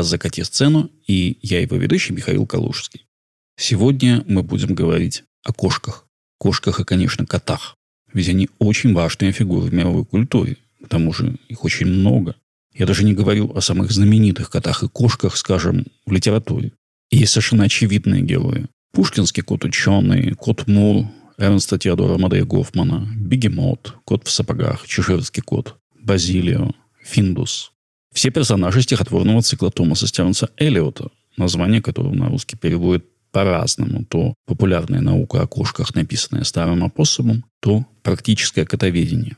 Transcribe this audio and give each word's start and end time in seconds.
Подкаст 0.00 0.10
«Закати 0.12 0.44
сцену» 0.44 0.90
и 1.06 1.38
я 1.42 1.60
его 1.60 1.76
ведущий 1.76 2.14
Михаил 2.14 2.46
Калужский. 2.46 3.06
Сегодня 3.58 4.24
мы 4.26 4.42
будем 4.42 4.74
говорить 4.74 5.24
о 5.44 5.52
кошках. 5.52 6.06
Кошках 6.38 6.80
и, 6.80 6.84
конечно, 6.84 7.26
котах. 7.26 7.76
Ведь 8.14 8.30
они 8.30 8.48
очень 8.58 8.94
важные 8.94 9.32
фигуры 9.32 9.66
в 9.66 9.74
мировой 9.74 10.06
культуре. 10.06 10.56
К 10.82 10.88
тому 10.88 11.12
же 11.12 11.36
их 11.48 11.64
очень 11.64 11.86
много. 11.86 12.34
Я 12.72 12.86
даже 12.86 13.04
не 13.04 13.12
говорю 13.12 13.52
о 13.54 13.60
самых 13.60 13.90
знаменитых 13.90 14.48
котах 14.48 14.82
и 14.82 14.88
кошках, 14.88 15.36
скажем, 15.36 15.84
в 16.06 16.12
литературе. 16.12 16.72
И 17.10 17.18
есть 17.18 17.32
совершенно 17.32 17.64
очевидные 17.64 18.22
герои. 18.22 18.68
Пушкинский 18.92 19.42
кот 19.42 19.66
ученый, 19.66 20.32
кот 20.32 20.66
Мур, 20.66 21.04
Эрнста 21.36 21.78
Теодора 21.78 22.16
Мадея 22.16 22.46
Гофмана, 22.46 23.06
Бегемот, 23.18 23.96
кот 24.06 24.26
в 24.26 24.30
сапогах, 24.30 24.86
Чеширский 24.88 25.42
кот, 25.42 25.76
Базилио, 26.00 26.70
Финдус. 27.04 27.72
Все 28.12 28.30
персонажи 28.30 28.82
стихотворного 28.82 29.42
цикла 29.42 29.70
Томаса 29.70 30.06
Стернса 30.06 30.50
Эллиота, 30.56 31.10
название 31.36 31.80
которого 31.80 32.14
на 32.14 32.28
русский 32.28 32.56
переводит 32.56 33.04
по-разному. 33.30 34.04
То 34.04 34.34
популярная 34.46 35.00
наука 35.00 35.42
о 35.42 35.46
кошках, 35.46 35.94
написанная 35.94 36.44
старым 36.44 36.84
апоссумом, 36.84 37.44
то 37.60 37.86
практическое 38.02 38.64
котоведение. 38.64 39.36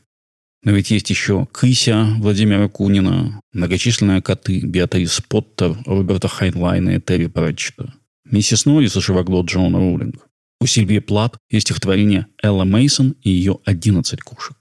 Но 0.63 0.71
ведь 0.71 0.91
есть 0.91 1.09
еще 1.09 1.45
Кыся 1.51 2.15
Владимира 2.19 2.69
Кунина, 2.69 3.41
многочисленные 3.51 4.21
коты 4.21 4.61
Беатрис 4.61 5.21
Поттер, 5.27 5.77
Роберта 5.85 6.29
Хайнлайна 6.29 6.91
и 6.91 7.01
Терри 7.01 7.27
Пратчета, 7.27 7.93
миссис 8.23 8.65
Норрис 8.65 8.95
и 8.95 9.01
Живоглот 9.01 9.47
Джона 9.47 9.77
Роулинг. 9.77 10.25
У 10.61 10.65
Сильвии 10.65 10.99
Плат 10.99 11.37
есть 11.49 11.67
стихотворение 11.67 12.27
Элла 12.41 12.63
Мейсон 12.63 13.15
и 13.21 13.29
ее 13.29 13.59
«11 13.65 14.17
кошек». 14.23 14.55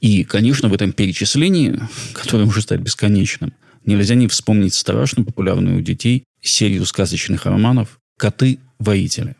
И, 0.00 0.22
конечно, 0.24 0.68
в 0.68 0.74
этом 0.74 0.92
перечислении, 0.92 1.78
которое 2.12 2.44
может 2.44 2.64
стать 2.64 2.80
бесконечным, 2.80 3.52
нельзя 3.84 4.14
не 4.14 4.28
вспомнить 4.28 4.74
страшно 4.74 5.24
популярную 5.24 5.78
у 5.78 5.80
детей 5.80 6.24
серию 6.40 6.84
сказочных 6.86 7.46
романов 7.46 7.98
«Коты-воители». 8.16 9.36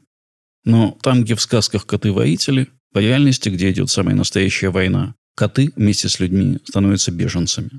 Но 0.65 0.99
там, 1.03 1.23
где 1.23 1.35
в 1.35 1.41
сказках 1.41 1.87
коты-воители, 1.87 2.69
в 2.93 2.99
реальности, 2.99 3.49
где 3.49 3.71
идет 3.71 3.91
самая 3.91 4.17
настоящая 4.17 4.71
война, 4.71 5.15
коты 5.37 5.73
вместе 5.77 6.09
с 6.09 6.19
людьми 6.19 6.59
становятся 6.65 7.13
беженцами. 7.13 7.71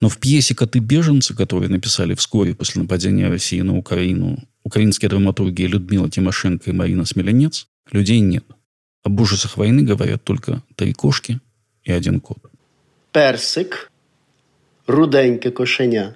Но 0.00 0.08
в 0.08 0.18
пьесе 0.18 0.54
«Коты-беженцы», 0.54 1.34
которую 1.34 1.70
написали 1.70 2.14
вскоре 2.14 2.54
после 2.54 2.82
нападения 2.82 3.28
России 3.28 3.60
на 3.60 3.76
Украину, 3.76 4.42
украинские 4.64 5.08
драматурги 5.08 5.62
Людмила 5.62 6.10
Тимошенко 6.10 6.70
и 6.70 6.74
Марина 6.74 7.04
Смеленец, 7.04 7.68
людей 7.92 8.18
нет. 8.20 8.44
Об 9.04 9.20
ужасах 9.20 9.56
войны 9.56 9.82
говорят 9.82 10.24
только 10.24 10.64
три 10.74 10.92
кошки 10.92 11.40
і 11.86 11.94
один 11.94 12.20
кот. 12.20 12.38
Персик, 13.10 13.92
руденьке 14.86 15.50
кошеня, 15.50 16.14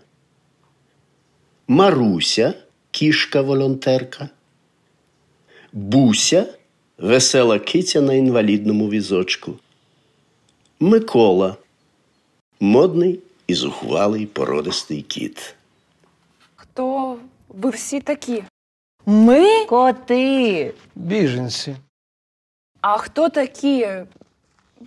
Маруся, 1.69 2.55
кішка-волонтерка, 2.91 4.29
Буся, 5.73 6.55
весела 6.99 7.59
киця 7.59 8.01
на 8.01 8.15
інвалідному 8.15 8.91
візочку, 8.91 9.59
Микола, 10.81 11.57
модний 12.61 13.21
і 13.47 13.55
зухвалий 13.55 14.27
породистий 14.27 15.03
кіт. 15.03 15.55
Хто 16.57 17.19
ви 17.49 17.71
всі 17.71 18.01
такі? 18.01 18.45
Ми? 19.07 19.65
Коти. 19.67 20.75
Біженці. 20.95 21.77
А 22.81 22.99
хто 22.99 23.29
такі 23.29 23.89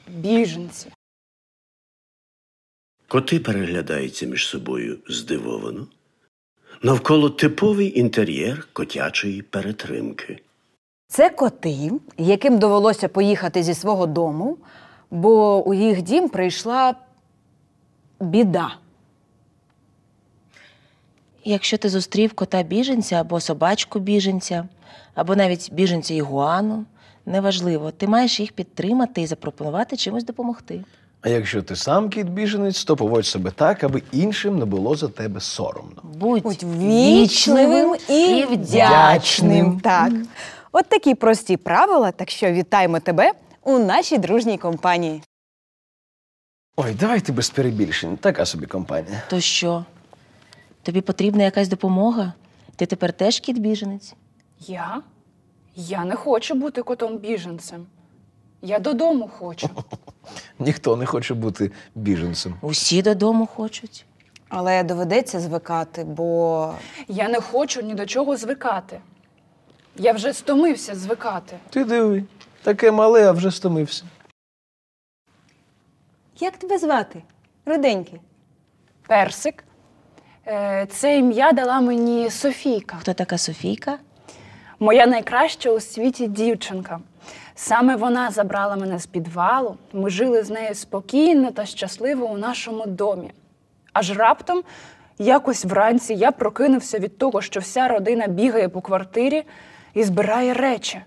біженці? 0.07 0.91
Коти 3.07 3.39
переглядаються 3.39 4.25
між 4.25 4.47
собою 4.47 4.99
здивовано. 5.07 5.87
Навколо 6.81 7.29
типовий 7.29 7.99
інтер'єр 7.99 8.67
котячої 8.73 9.41
перетримки. 9.41 10.39
Це 11.07 11.29
коти, 11.29 11.91
яким 12.17 12.59
довелося 12.59 13.07
поїхати 13.07 13.63
зі 13.63 13.73
свого 13.73 14.05
дому, 14.07 14.57
бо 15.11 15.63
у 15.67 15.73
їх 15.73 16.01
дім 16.01 16.29
прийшла 16.29 16.95
біда. 18.19 18.75
Якщо 21.43 21.77
ти 21.77 21.89
зустрів 21.89 22.33
кота 22.33 22.63
біженця 22.63 23.15
або 23.15 23.39
собачку 23.39 23.99
біженця, 23.99 24.67
або 25.15 25.35
навіть 25.35 25.73
біженця 25.73 26.13
ігуану, 26.13 26.85
неважливо, 27.25 27.91
ти 27.91 28.07
маєш 28.07 28.39
їх 28.39 28.51
підтримати 28.51 29.22
і 29.22 29.28
запропонувати 29.28 29.97
чимось 29.97 30.23
допомогти. 30.23 30.84
А 31.22 31.29
якщо 31.29 31.61
ти 31.61 31.75
сам 31.75 32.09
кіт 32.09 32.29
біженець, 32.29 32.84
то 32.84 32.95
поводь 32.95 33.25
себе 33.25 33.51
так, 33.51 33.84
аби 33.84 34.01
іншим 34.11 34.59
не 34.59 34.66
було 34.66 34.95
за 34.95 35.07
тебе 35.07 35.39
соромно. 35.39 36.01
Будь, 36.03 36.44
Будь 36.44 36.63
вічливим 36.63 37.95
і 38.09 38.45
вдячним. 38.51 39.79
Так. 39.79 40.13
От 40.72 40.85
такі 40.89 41.16
прості 41.16 41.57
правила, 41.57 42.11
так 42.11 42.29
що 42.29 42.51
вітаємо 42.51 43.00
тебе 43.00 43.31
у 43.63 43.79
нашій 43.79 44.17
дружній 44.17 44.57
компанії. 44.57 45.22
Ой, 46.75 46.95
давайте 47.00 47.31
без 47.31 47.50
перебільшень. 47.50 48.17
Така 48.17 48.45
собі 48.45 48.66
компанія. 48.66 49.22
То 49.29 49.40
що? 49.40 49.85
Тобі 50.81 51.01
потрібна 51.01 51.44
якась 51.44 51.67
допомога? 51.67 52.34
Ти 52.75 52.85
тепер 52.85 53.13
теж 53.13 53.40
кіт 53.40 53.57
біженець? 53.57 54.13
Я? 54.59 55.01
Я 55.75 56.06
не 56.06 56.16
хочу 56.16 56.56
бути 56.56 56.81
котом 56.84 57.17
біженцем. 57.17 57.85
Я 58.61 58.79
додому 58.79 59.28
хочу. 59.28 59.69
Ніхто 60.59 60.95
не 60.95 61.06
хоче 61.06 61.34
бути 61.34 61.72
біженцем. 61.95 62.56
Усі 62.61 63.01
додому 63.01 63.45
хочуть. 63.47 64.06
Але 64.50 64.84
доведеться 64.84 65.39
звикати, 65.39 66.03
бо 66.03 66.73
Я 67.07 67.29
не 67.29 67.41
хочу 67.41 67.81
ні 67.81 67.94
до 67.94 68.06
чого 68.06 68.38
звикати. 68.38 69.01
Я 69.95 70.11
вже 70.13 70.34
стомився 70.34 70.95
звикати. 70.95 71.57
Ти 71.69 71.85
диви, 71.85 72.23
таке 72.63 72.91
мале, 72.91 73.28
а 73.29 73.31
вже 73.31 73.51
стомився. 73.51 74.03
як 76.40 76.57
тебе 76.57 76.78
звати? 76.78 77.23
Руденький. 77.66 78.22
Персик. 79.07 79.63
Е, 80.47 80.88
Це 80.91 81.17
ім'я 81.17 81.51
дала 81.51 81.81
мені 81.81 82.29
Софійка, 82.29 82.97
Хто 83.00 83.13
така 83.13 83.38
Софійка? 83.38 84.00
Моя 84.83 85.07
найкраща 85.07 85.71
у 85.71 85.79
світі 85.79 86.27
дівчинка. 86.27 86.99
Саме 87.55 87.95
вона 87.95 88.31
забрала 88.31 88.75
мене 88.75 88.99
з 88.99 89.05
підвалу. 89.05 89.77
Ми 89.94 90.09
жили 90.09 90.44
з 90.44 90.49
нею 90.49 90.75
спокійно 90.75 91.51
та 91.51 91.66
щасливо 91.66 92.25
у 92.25 92.38
нашому 92.38 92.85
домі. 92.85 93.31
Аж 93.93 94.17
раптом, 94.17 94.63
якось 95.19 95.66
вранці, 95.66 96.13
я 96.13 96.31
прокинувся 96.31 96.99
від 96.99 97.17
того, 97.17 97.41
що 97.41 97.59
вся 97.59 97.88
родина 97.88 98.27
бігає 98.27 98.69
по 98.69 98.81
квартирі 98.81 99.43
і 99.93 100.03
збирає 100.03 100.53
речі. 100.53 101.01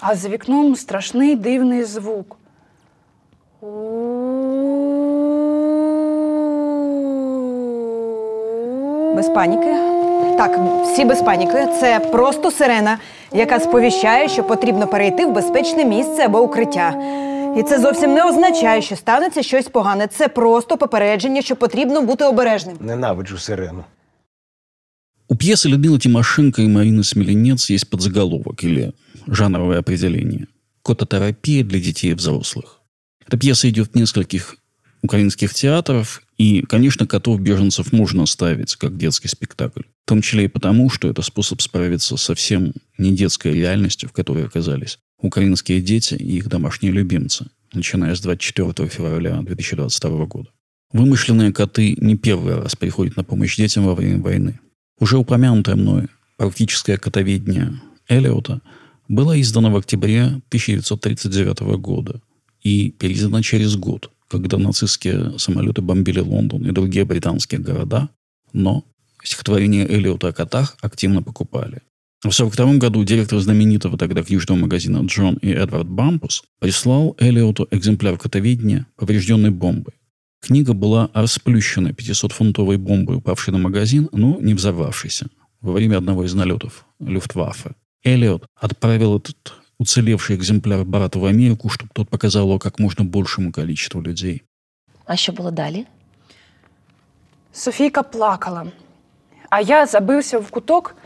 А 0.00 0.14
за 0.14 0.28
вікном 0.28 0.76
страшний 0.76 1.36
дивний 1.36 1.84
звук. 1.84 2.36
Без 9.16 9.28
паніки. 9.28 9.97
Так, 10.37 10.59
всі 10.83 11.05
без 11.05 11.21
паніки. 11.21 11.67
Це 11.79 11.99
просто 11.99 12.51
сирена, 12.51 12.97
яка 13.33 13.59
сповіщає, 13.59 14.29
що 14.29 14.43
потрібно 14.43 14.87
перейти 14.87 15.25
в 15.25 15.31
безпечне 15.31 15.85
місце 15.85 16.25
або 16.25 16.41
укриття. 16.41 16.93
І 17.57 17.63
це 17.63 17.79
зовсім 17.79 18.13
не 18.13 18.23
означає, 18.23 18.81
що 18.81 18.95
станеться 18.95 19.43
щось 19.43 19.67
погане. 19.67 20.07
Це 20.07 20.27
просто 20.27 20.77
попередження, 20.77 21.41
що 21.41 21.55
потрібно 21.55 22.01
бути 22.01 22.25
обережним. 22.25 22.77
Ненавиджу 22.79 23.37
сирену. 23.37 23.83
У 25.29 25.35
пьесы 25.35 25.69
Людмилы 25.69 25.99
Тимошенко 25.99 26.61
и 26.61 26.67
Марины 26.67 27.03
Смеленец 27.03 27.69
есть 27.69 27.89
подзаголовок 27.89 28.63
или 28.63 28.93
жанровое 29.27 29.79
определение 29.79 30.47
«Кототерапия 30.83 31.63
для 31.63 31.79
детей 31.79 32.11
и 32.11 32.13
взрослых». 32.13 32.81
Эта 33.27 33.37
пьеса 33.37 33.69
идет 33.69 33.93
в 33.93 33.95
нескольких 33.95 34.57
украинских 35.01 35.53
театров, 35.53 36.21
и, 36.37 36.61
конечно, 36.61 37.07
котов-беженцев 37.07 37.93
можно 37.93 38.25
ставить 38.25 38.75
как 38.75 38.97
детский 38.97 39.29
спектакль. 39.29 39.81
В 40.08 40.10
том 40.10 40.22
числе 40.22 40.46
и 40.46 40.48
потому, 40.48 40.88
что 40.88 41.10
это 41.10 41.20
способ 41.20 41.60
справиться 41.60 42.16
со 42.16 42.24
совсем 42.28 42.72
не 42.96 43.14
детской 43.14 43.52
реальностью, 43.52 44.08
в 44.08 44.12
которой 44.12 44.46
оказались 44.46 44.98
украинские 45.20 45.82
дети 45.82 46.14
и 46.14 46.38
их 46.38 46.48
домашние 46.48 46.92
любимцы, 46.92 47.48
начиная 47.74 48.14
с 48.14 48.20
24 48.22 48.88
февраля 48.88 49.38
2022 49.42 50.24
года. 50.24 50.48
Вымышленные 50.94 51.52
коты 51.52 51.94
не 52.00 52.16
первый 52.16 52.54
раз 52.54 52.74
приходят 52.74 53.18
на 53.18 53.22
помощь 53.22 53.58
детям 53.58 53.84
во 53.84 53.94
время 53.94 54.22
войны. 54.22 54.58
Уже 54.98 55.18
упомянутое 55.18 55.76
мной 55.76 56.06
практическое 56.38 56.96
котоведение 56.96 57.78
Эллиота 58.08 58.62
было 59.08 59.38
издано 59.38 59.70
в 59.70 59.76
октябре 59.76 60.22
1939 60.48 61.60
года 61.78 62.22
и 62.62 62.92
переиздано 62.92 63.42
через 63.42 63.76
год, 63.76 64.10
когда 64.26 64.56
нацистские 64.56 65.38
самолеты 65.38 65.82
бомбили 65.82 66.20
Лондон 66.20 66.66
и 66.66 66.70
другие 66.70 67.04
британские 67.04 67.60
города, 67.60 68.08
но 68.54 68.86
стихотворение 69.28 69.86
Эллиота 69.86 70.28
о 70.28 70.32
котах 70.32 70.76
активно 70.80 71.22
покупали. 71.22 71.82
В 72.20 72.28
1942 72.28 72.78
году 72.78 73.04
директор 73.04 73.38
знаменитого 73.38 73.96
тогда 73.96 74.22
книжного 74.22 74.58
магазина 74.58 75.06
Джон 75.06 75.34
и 75.36 75.50
Эдвард 75.50 75.88
Бампус 75.88 76.42
прислал 76.58 77.14
Эллиоту 77.20 77.68
экземпляр 77.70 78.18
котоведения, 78.18 78.86
поврежденный 78.96 79.50
бомбой. 79.50 79.94
Книга 80.40 80.72
была 80.72 81.10
расплющена 81.14 81.88
500-фунтовой 81.88 82.76
бомбой, 82.76 83.16
упавшей 83.16 83.52
на 83.52 83.58
магазин, 83.58 84.08
но 84.12 84.38
не 84.40 84.54
взорвавшейся 84.54 85.28
во 85.60 85.72
время 85.72 85.98
одного 85.98 86.24
из 86.24 86.34
налетов 86.34 86.86
Люфтваффе. 87.00 87.70
Эллиот 88.04 88.46
отправил 88.56 89.18
этот 89.18 89.54
уцелевший 89.78 90.36
экземпляр 90.36 90.84
брату 90.84 91.20
в 91.20 91.24
Америку, 91.24 91.68
чтобы 91.68 91.90
тот 91.94 92.08
показал 92.08 92.46
его 92.46 92.58
как 92.58 92.78
можно 92.78 93.04
большему 93.04 93.52
количеству 93.52 94.02
людей. 94.02 94.42
А 95.04 95.16
що 95.16 95.32
було 95.32 95.50
далі? 95.50 95.86
Софійка 97.52 98.02
плакала, 98.02 98.66
а 99.50 99.60
я 99.60 99.86
забився 99.86 100.38
в 100.38 100.50
куток 100.50 100.96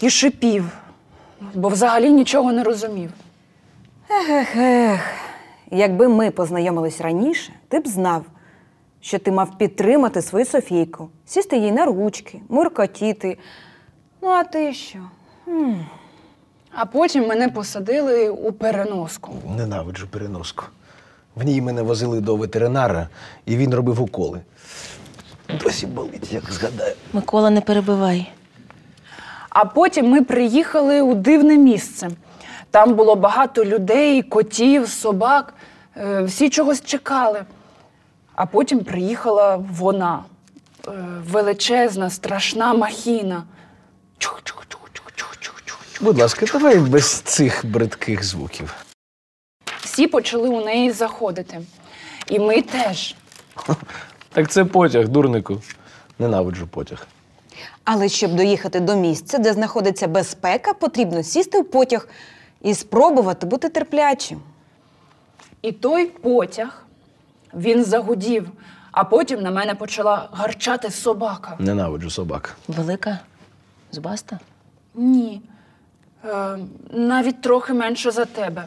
і 0.00 0.10
шипів, 0.10 0.64
бо 1.54 1.68
взагалі 1.68 2.10
нічого 2.10 2.52
не 2.52 2.64
розумів. 2.64 3.10
Ех, 4.10 4.56
ех. 4.56 5.00
Якби 5.70 6.08
ми 6.08 6.30
познайомились 6.30 7.00
раніше, 7.00 7.52
ти 7.68 7.80
б 7.80 7.86
знав, 7.88 8.24
що 9.00 9.18
ти 9.18 9.32
мав 9.32 9.58
підтримати 9.58 10.22
свою 10.22 10.44
Софійку, 10.44 11.10
сісти 11.26 11.56
їй 11.56 11.72
на 11.72 11.84
ручки, 11.84 12.40
муркотіти. 12.48 13.38
Ну, 14.22 14.28
а 14.28 14.44
ти 14.44 14.74
що? 14.74 14.98
А 16.72 16.86
потім 16.86 17.26
мене 17.26 17.48
посадили 17.48 18.28
у 18.28 18.52
переноску. 18.52 19.34
Ненавиджу 19.56 20.06
переноску. 20.10 20.64
В 21.36 21.42
ній 21.42 21.60
мене 21.60 21.82
возили 21.82 22.20
до 22.20 22.36
ветеринара, 22.36 23.08
і 23.46 23.56
він 23.56 23.74
робив 23.74 24.02
уколи. 24.02 24.40
Досі 25.58 25.86
болить, 25.86 26.32
як 26.32 26.52
згадаю. 26.52 26.94
Микола, 27.12 27.50
не 27.50 27.60
перебивай. 27.60 28.32
А 29.48 29.64
потім 29.64 30.10
ми 30.10 30.22
приїхали 30.22 31.00
у 31.00 31.14
дивне 31.14 31.56
місце. 31.56 32.10
Там 32.70 32.94
було 32.94 33.16
багато 33.16 33.64
людей, 33.64 34.22
котів, 34.22 34.88
собак. 34.88 35.54
Е, 35.96 36.22
Всі 36.22 36.50
чогось 36.50 36.84
чекали. 36.84 37.44
А 38.34 38.46
потім 38.46 38.80
приїхала 38.84 39.56
вона. 39.56 40.24
Е, 40.88 40.90
Величезна, 41.30 42.10
страшна 42.10 42.74
махіна. 42.74 43.42
Будь 46.00 46.18
ласка, 46.18 46.46
давай 46.52 46.78
без 46.78 47.12
цих 47.20 47.66
бридких 47.66 48.24
звуків. 48.24 48.74
Всі 49.80 50.06
почали 50.06 50.48
у 50.48 50.64
неї 50.64 50.90
заходити. 50.90 51.60
І 52.26 52.38
ми 52.38 52.62
теж. 52.62 53.14
Так 54.32 54.50
це 54.50 54.64
потяг, 54.64 55.08
дурнику. 55.08 55.60
Ненавиджу 56.18 56.66
потяг. 56.66 57.06
Але 57.84 58.08
щоб 58.08 58.34
доїхати 58.34 58.80
до 58.80 58.96
місця, 58.96 59.38
де 59.38 59.52
знаходиться 59.52 60.08
безпека, 60.08 60.74
потрібно 60.74 61.22
сісти 61.22 61.60
в 61.60 61.70
потяг 61.70 62.08
і 62.62 62.74
спробувати 62.74 63.46
бути 63.46 63.68
терплячим. 63.68 64.40
І 65.62 65.72
той 65.72 66.06
потяг 66.06 66.84
він 67.54 67.84
загудів, 67.84 68.48
а 68.92 69.04
потім 69.04 69.40
на 69.42 69.50
мене 69.50 69.74
почала 69.74 70.28
гарчати 70.32 70.90
собака. 70.90 71.56
Ненавиджу 71.58 72.10
собак. 72.10 72.56
Велика? 72.68 73.18
Зубаста? 73.92 74.38
Ні. 74.94 75.42
Е, 76.24 76.58
навіть 76.90 77.40
трохи 77.42 77.72
менше 77.72 78.10
за 78.10 78.24
тебе. 78.24 78.64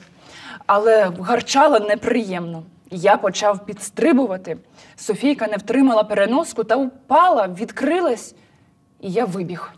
Але 0.65 1.11
гарчала 1.19 1.79
неприємно. 1.79 2.63
Я 2.95 3.17
почав 3.17 3.65
підстрибувати. 3.65 4.57
Софійка 4.95 5.47
не 5.47 5.57
втримала 5.57 6.03
переноску 6.03 6.63
та 6.63 6.75
впала, 6.75 7.47
відкрилась, 7.59 8.35
і 9.01 9.11
я 9.11 9.25
вибіг. 9.25 9.71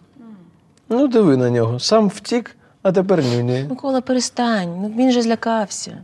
Ну, 0.89 1.07
диви 1.07 1.38
на 1.38 1.50
нього. 1.50 1.79
Сам 1.79 2.07
втік, 2.07 2.56
а 2.81 2.91
тепер 2.91 3.23
нюняє. 3.23 3.67
Микола, 3.69 4.01
перестань. 4.01 4.81
Ну 4.81 4.94
він 4.97 5.12
же 5.12 5.21
злякався. 5.21 5.97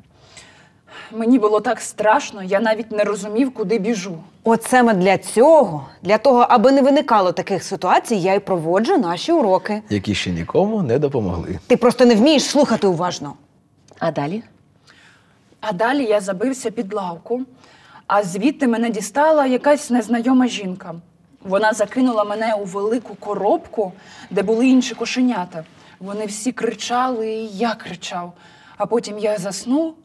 Мені 1.12 1.40
було 1.40 1.60
так 1.60 1.80
страшно, 1.82 2.44
я 2.44 2.60
навіть 2.60 2.92
не 2.92 3.04
розумів, 3.04 3.54
куди 3.54 3.80
біжу. 3.80 4.18
От 4.44 4.64
саме 4.64 4.94
для 4.94 5.18
цього, 5.18 5.88
для 6.02 6.18
того, 6.18 6.46
аби 6.50 6.72
не 6.72 6.82
виникало 6.82 7.32
таких 7.32 7.64
ситуацій, 7.64 8.16
я 8.16 8.34
й 8.34 8.40
проводжу 8.40 8.98
наші 8.98 9.32
уроки. 9.32 9.82
Які 9.90 10.16
ще 10.16 10.32
нікому 10.32 10.82
не 10.84 11.00
допомогли. 11.00 11.60
Ти 11.68 11.78
просто 11.78 12.06
не 12.06 12.16
вмієш 12.16 12.44
слухати 12.44 12.88
уважно. 12.88 13.34
А 14.00 14.12
далі? 14.12 14.44
А 15.62 15.72
далі 15.72 16.04
я 16.04 16.22
забився 16.22 16.72
під 16.72 16.94
лавку, 16.94 17.42
а 18.08 18.24
звідти 18.24 18.68
мене 18.68 18.90
дістала 18.90 19.46
якась 19.46 19.90
незнайома 19.90 20.48
жінка. 20.48 20.96
Вона 21.44 21.74
закинула 21.74 22.24
мене 22.24 22.54
у 22.54 22.66
велику 22.66 23.16
коробку, 23.16 23.94
де 24.30 24.44
були 24.44 24.68
інші 24.68 24.96
кошенята. 24.96 25.64
Вони 26.00 26.26
всі 26.26 26.52
кричали, 26.52 27.34
і 27.34 27.48
я 27.48 27.76
кричав. 27.76 28.34
А 28.78 28.86
потім 28.86 29.20
я 29.20 29.38
заснув, 29.38 29.96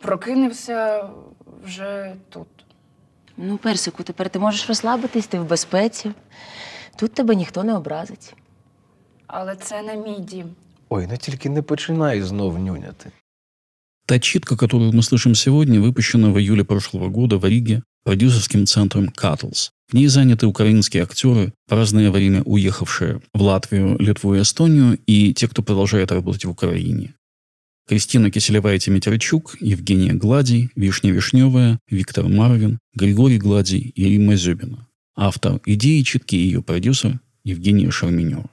прокинувся 0.00 1.08
вже 1.64 2.14
тут. 2.28 2.46
Ну, 3.36 3.56
персику, 3.58 4.02
тепер 4.02 4.30
ти 4.30 4.38
можеш 4.38 4.68
розслабитись, 4.68 5.26
ти 5.26 5.38
в 5.40 5.44
безпеці. 5.44 6.12
Тут 6.96 7.14
тебе 7.14 7.34
ніхто 7.34 7.62
не 7.64 7.74
образить. 7.74 8.34
Але 9.26 9.56
це 9.56 9.82
не 9.82 9.96
мій 9.96 10.18
дім. 10.18 10.54
Ой, 10.88 11.06
ну 11.10 11.16
тільки 11.16 11.50
не 11.50 11.62
починай 11.62 12.22
знов 12.22 12.58
нюняти. 12.58 13.10
Та 14.10 14.18
читка, 14.18 14.56
которую 14.56 14.92
мы 14.92 15.04
слышим 15.04 15.36
сегодня, 15.36 15.80
выпущена 15.80 16.30
в 16.30 16.38
июле 16.40 16.64
прошлого 16.64 17.08
года 17.08 17.38
в 17.38 17.44
Риге 17.44 17.84
продюсерским 18.02 18.66
центром 18.66 19.04
Cattles. 19.04 19.68
В 19.88 19.94
ней 19.94 20.08
заняты 20.08 20.48
украинские 20.48 21.04
актеры, 21.04 21.52
в 21.68 21.72
разное 21.72 22.10
время 22.10 22.42
уехавшие 22.42 23.22
в 23.32 23.40
Латвию, 23.40 23.96
Литву 24.00 24.34
и 24.34 24.42
Эстонию, 24.42 24.98
и 25.06 25.32
те, 25.32 25.46
кто 25.46 25.62
продолжает 25.62 26.10
работать 26.10 26.44
в 26.44 26.50
Украине. 26.50 27.14
Кристина 27.86 28.30
Киселева-Тимитерчук, 28.30 29.58
Евгения 29.60 30.12
Гладий, 30.12 30.70
Вишня 30.74 31.12
Вишневая, 31.12 31.78
Виктор 31.88 32.26
Марвин, 32.26 32.80
Григорий 32.92 33.38
Гладий 33.38 33.92
и 33.94 34.04
Римма 34.06 34.34
Зюбина. 34.34 34.88
Автор 35.14 35.60
идеи 35.66 36.02
читки 36.02 36.34
и 36.34 36.46
ее 36.46 36.64
продюсер 36.64 37.20
Евгения 37.44 37.92
Шарменева. 37.92 38.50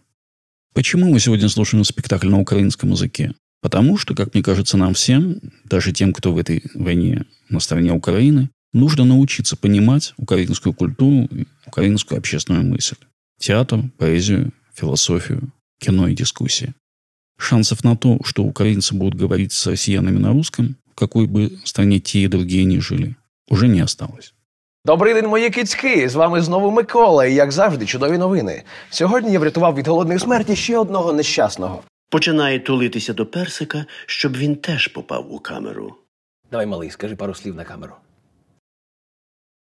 Почему 0.75 1.11
мы 1.11 1.19
сегодня 1.19 1.49
слушаем 1.49 1.83
спектакль 1.83 2.29
на 2.29 2.39
украинском 2.39 2.91
языке? 2.91 3.33
Потому 3.60 3.96
что, 3.96 4.14
как 4.14 4.34
мне 4.34 4.42
кажется, 4.42 4.76
нам 4.76 4.94
всем, 4.94 5.36
даже 5.64 5.92
тем, 5.92 6.12
кто 6.12 6.32
в 6.32 6.38
этой 6.38 6.62
войне 6.74 7.26
на 7.48 7.60
стороне 7.60 7.92
Украины, 7.92 8.50
нужно 8.72 9.04
научиться 9.04 9.56
понимать 9.56 10.14
украинскую 10.16 10.72
культуру 10.72 11.28
и 11.30 11.46
украинскую 11.66 12.18
общественную 12.18 12.64
мысль. 12.64 12.96
Театр, 13.38 13.84
поэзию, 13.98 14.52
философию, 14.74 15.52
кино 15.80 16.08
и 16.08 16.14
дискуссии. 16.14 16.74
Шансов 17.38 17.84
на 17.84 17.96
то, 17.96 18.18
что 18.24 18.42
украинцы 18.42 18.94
будут 18.94 19.14
говорить 19.14 19.52
с 19.52 19.66
россиянами 19.66 20.18
на 20.18 20.32
русском, 20.32 20.76
в 20.92 20.94
какой 20.94 21.26
бы 21.26 21.58
стране 21.64 22.00
те 22.00 22.20
и 22.24 22.28
другие 22.28 22.64
ни 22.64 22.78
жили, 22.78 23.16
уже 23.48 23.68
не 23.68 23.80
осталось. 23.80 24.34
Добрий 24.84 25.14
день, 25.14 25.26
мої 25.26 25.50
кицьки! 25.50 26.08
З 26.08 26.14
вами 26.14 26.42
знову 26.42 26.70
Микола, 26.70 27.26
і 27.26 27.34
як 27.34 27.52
завжди, 27.52 27.86
чудові 27.86 28.18
новини. 28.18 28.62
Сьогодні 28.90 29.32
я 29.32 29.38
врятував 29.38 29.74
від 29.74 29.88
голодної 29.88 30.18
смерті 30.18 30.56
ще 30.56 30.78
одного 30.78 31.12
нещасного. 31.12 31.82
Починає 32.09 32.59
тулитися 32.59 33.13
до 33.13 33.25
персика, 33.25 33.85
щоб 34.05 34.37
він 34.37 34.55
теж 34.55 34.87
попав 34.87 35.33
у 35.33 35.39
камеру. 35.39 35.95
Давай, 36.51 36.65
малий, 36.65 36.91
скажи 36.91 37.15
пару 37.15 37.33
слів 37.33 37.55
на 37.55 37.63
камеру. 37.63 37.93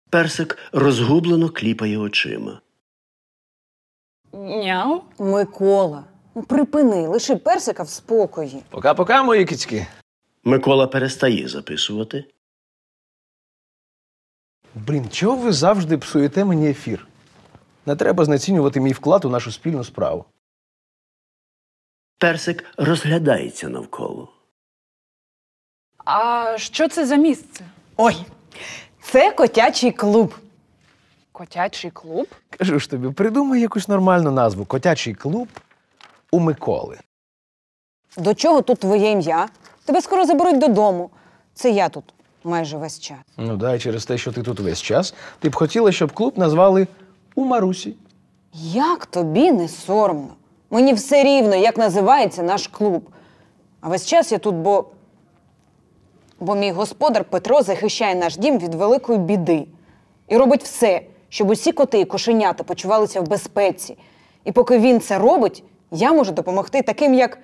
Персик 0.09 0.57
розгублено 0.71 1.49
кліпає 1.49 1.97
очима. 1.97 2.61
Няу? 4.33 5.01
Микола, 5.19 6.03
ну 6.35 6.43
припини, 6.43 7.07
лиши 7.07 7.35
персика 7.35 7.83
в 7.83 7.89
спокої. 7.89 8.63
Пока-пока, 8.69 9.23
мої 9.23 9.45
кицьки. 9.45 9.87
Микола 10.43 10.87
перестає 10.87 11.47
записувати. 11.47 12.25
Блін, 14.75 15.09
чого 15.09 15.35
ви 15.35 15.51
завжди 15.51 15.97
псуєте 15.97 16.45
мені 16.45 16.69
ефір? 16.69 17.07
Не 17.85 17.95
треба 17.95 18.25
знецінювати 18.25 18.79
мій 18.79 18.91
вклад 18.91 19.25
у 19.25 19.29
нашу 19.29 19.51
спільну 19.51 19.83
справу. 19.83 20.25
Персик 22.17 22.65
розглядається 22.77 23.69
навколо. 23.69 24.29
А 26.05 26.53
що 26.57 26.87
це 26.87 27.05
за 27.05 27.15
місце? 27.15 27.63
Ой, 27.97 28.15
це 29.01 29.31
котячий 29.31 29.91
клуб. 29.91 30.35
Котячий 31.31 31.91
клуб? 31.91 32.27
Кажу 32.57 32.79
ж 32.79 32.89
тобі, 32.89 33.09
придумай 33.11 33.61
якусь 33.61 33.87
нормальну 33.87 34.31
назву. 34.31 34.65
Котячий 34.65 35.13
клуб 35.15 35.47
у 36.31 36.39
Миколи. 36.39 36.97
До 38.17 38.33
чого 38.33 38.61
тут 38.61 38.79
твоє 38.79 39.11
ім'я? 39.11 39.49
Тебе 39.85 40.01
скоро 40.01 40.25
заберуть 40.25 40.57
додому. 40.59 41.09
Це 41.53 41.71
я 41.71 41.89
тут 41.89 42.03
майже 42.43 42.77
весь 42.77 42.99
час. 42.99 43.17
Ну 43.37 43.57
да, 43.57 43.75
і 43.75 43.79
через 43.79 44.05
те, 44.05 44.17
що 44.17 44.31
ти 44.31 44.43
тут 44.43 44.59
весь 44.59 44.81
час, 44.81 45.13
ти 45.39 45.49
б 45.49 45.55
хотіла, 45.55 45.91
щоб 45.91 46.11
клуб 46.13 46.37
назвали 46.37 46.87
у 47.35 47.45
Марусі. 47.45 47.95
Як 48.73 49.05
тобі 49.05 49.51
не 49.51 49.67
соромно? 49.67 50.35
Мені 50.69 50.93
все 50.93 51.23
рівно, 51.23 51.55
як 51.55 51.77
називається 51.77 52.43
наш 52.43 52.67
клуб. 52.67 53.09
А 53.81 53.89
весь 53.89 54.05
час 54.05 54.31
я 54.31 54.37
тут, 54.37 54.55
бо. 54.55 54.85
Бо 56.39 56.55
мій 56.55 56.71
господар 56.71 57.23
Петро 57.25 57.61
захищає 57.61 58.15
наш 58.15 58.37
дім 58.37 58.59
від 58.59 58.75
великої 58.75 59.19
біди 59.19 59.67
і 60.27 60.37
робить 60.37 60.63
все, 60.63 61.01
щоб 61.29 61.49
усі 61.49 61.71
коти 61.71 61.99
і 61.99 62.05
кошенята 62.05 62.63
почувалися 62.63 63.21
в 63.21 63.27
безпеці. 63.27 63.97
І 64.43 64.51
поки 64.51 64.79
він 64.79 65.01
це 65.01 65.17
робить, 65.17 65.63
я 65.91 66.13
можу 66.13 66.31
допомогти 66.31 66.81
таким, 66.81 67.13
як. 67.13 67.39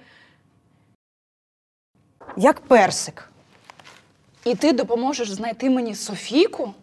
як 2.38 2.60
персик. 2.60 3.30
І 4.46 4.56
ти 4.56 4.74
допоможеш 4.74 5.32
знайти 5.32 5.70
мені 5.70 5.96
Софійку? 5.96 6.74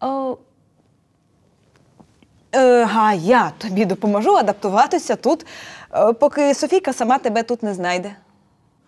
О, 0.00 0.36
е, 2.54 2.86
а 2.96 3.14
я 3.14 3.52
тобі 3.58 3.84
допоможу 3.84 4.34
адаптуватися 4.36 5.16
тут, 5.16 5.46
е, 5.94 6.12
поки 6.12 6.54
Софійка 6.54 6.92
сама 6.92 7.18
тебе 7.18 7.42
тут 7.42 7.62
не 7.62 7.74
знайде. 7.74 8.16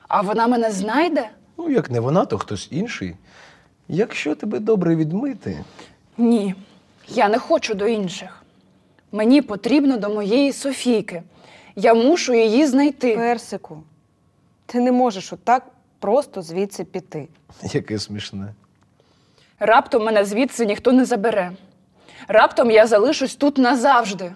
А 0.08 0.20
вона 0.20 0.46
мене 0.46 0.70
знайде? 0.72 1.28
Ну, 1.58 1.70
як 1.70 1.90
не 1.90 2.00
вона, 2.00 2.24
то 2.24 2.38
хтось 2.38 2.68
інший. 2.70 3.16
Якщо 3.88 4.34
тебе 4.34 4.58
добре 4.58 4.96
відмити, 4.96 5.64
Ні, 6.18 6.54
я 7.08 7.28
не 7.28 7.38
хочу 7.38 7.74
до 7.74 7.86
інших. 7.86 8.42
Мені 9.12 9.42
потрібно 9.42 9.96
до 9.96 10.08
моєї 10.10 10.52
Софійки. 10.52 11.22
Я 11.76 11.94
мушу 11.94 12.34
її 12.34 12.66
знайти. 12.66 13.16
Персику, 13.16 13.82
ти 14.66 14.80
не 14.80 14.92
можеш 14.92 15.32
отак 15.32 15.66
просто 15.98 16.42
звідси 16.42 16.84
піти. 16.84 17.28
яке 17.62 17.98
смішне. 17.98 18.54
Раптом 19.58 20.04
мене 20.04 20.24
звідси 20.24 20.66
ніхто 20.66 20.92
не 20.92 21.04
забере. 21.04 21.52
Раптом 22.28 22.70
я 22.70 22.86
залишусь 22.86 23.36
тут 23.36 23.58
назавжди. 23.58 24.34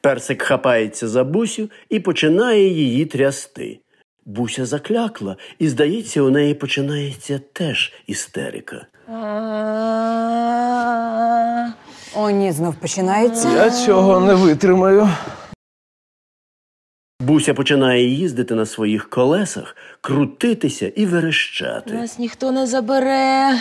Персик 0.00 0.42
хапається 0.42 1.08
за 1.08 1.24
бусю 1.24 1.70
і 1.88 2.00
починає 2.00 2.68
її 2.68 3.06
трясти. 3.06 3.80
Буся 4.24 4.66
заклякла, 4.66 5.36
і, 5.58 5.68
здається, 5.68 6.22
у 6.22 6.30
неї 6.30 6.54
починається 6.54 7.40
теж 7.52 7.92
істерика. 8.06 8.86
О, 12.16 12.30
ні, 12.30 12.52
знов 12.52 12.74
починається. 12.74 13.48
Я 13.48 13.70
цього 13.70 14.20
не 14.20 14.34
витримаю. 14.34 15.08
Буся 17.20 17.54
починає 17.54 18.08
їздити 18.08 18.54
на 18.54 18.66
своїх 18.66 19.10
колесах, 19.10 19.76
крутитися 20.00 20.88
і 20.88 21.06
верещати. 21.06 21.94
Нас 21.94 22.18
ніхто 22.18 22.52
не 22.52 22.66
забере. 22.66 23.60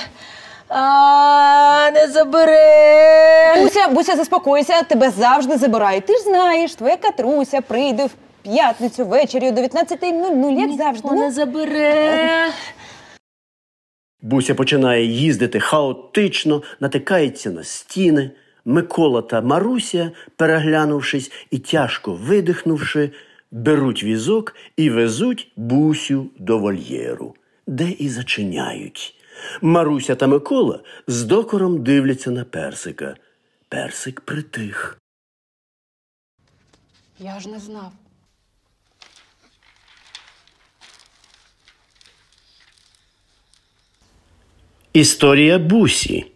А, 0.70 1.92
не 1.94 2.08
забере. 2.08 3.64
Буся, 3.64 3.88
Буся, 3.88 4.16
заспокойся, 4.16 4.84
тебе 4.84 5.10
завжди 5.10 5.58
забирають. 5.58 6.06
Ти 6.06 6.14
ж 6.14 6.20
знаєш, 6.24 6.76
твоя 6.76 6.98
Катруся 6.98 7.62
прийде 7.62 8.06
в 8.06 8.12
п'ятницю 8.44 9.06
ввечері 9.06 9.50
о 9.50 9.52
19.00, 9.52 10.60
як 10.60 10.72
завжди. 10.72 10.88
Ніхто 11.04 11.14
не 11.16 11.26
Ну, 11.26 11.32
забере. 11.32 12.48
Буся 14.22 14.56
починає 14.56 15.06
їздити 15.06 15.60
хаотично, 15.60 16.62
натикається 16.80 17.50
на 17.50 17.64
стіни. 17.64 18.32
Микола 18.66 19.22
та 19.22 19.42
Маруся, 19.42 20.12
переглянувшись 20.36 21.32
і 21.52 21.60
тяжко 21.60 22.14
видихнувши, 22.14 23.12
беруть 23.52 24.04
візок 24.04 24.56
і 24.78 24.90
везуть 24.90 25.52
Бусю 25.56 26.26
до 26.40 26.58
вольєру, 26.60 27.36
де 27.68 27.90
і 27.90 28.10
зачиняють. 28.10 29.16
Маруся 29.62 30.16
та 30.16 30.28
Микола 30.28 30.84
з 31.08 31.24
докором 31.24 31.84
дивляться 31.84 32.32
на 32.32 32.46
персика. 32.46 33.16
Персик 33.70 34.22
притих. 34.22 34.98
Я 37.20 37.40
ж 37.40 37.50
не 37.50 37.60
знав. 37.60 37.92
Історія 44.94 45.60
Бусі. 45.60 46.32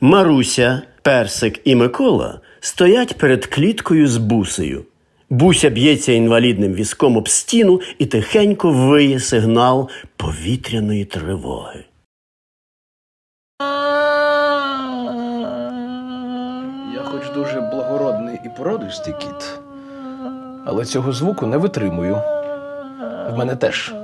Маруся, 0.00 0.82
Персик 1.02 1.60
і 1.64 1.74
Микола 1.74 2.40
стоять 2.60 3.18
перед 3.18 3.46
кліткою 3.46 4.08
з 4.08 4.16
бусею. 4.16 4.86
Буся 5.30 5.70
б'ється 5.70 6.12
інвалідним 6.12 6.72
візком 6.74 7.16
об 7.16 7.28
стіну 7.28 7.80
і 7.98 8.06
тихенько 8.06 8.70
виє 8.70 9.20
сигнал 9.20 9.88
повітряної 10.16 11.04
тривоги. 11.04 11.84
Я 16.94 17.02
хоч 17.04 17.34
дуже 17.34 17.60
благородний 17.60 18.38
і 18.44 18.48
породистий 18.58 19.14
кіт, 19.20 19.58
але 20.66 20.84
цього 20.84 21.12
звуку 21.12 21.46
не 21.46 21.56
витримую. 21.56 22.14
В 23.30 23.34
мене 23.38 23.56
теж 23.56 23.94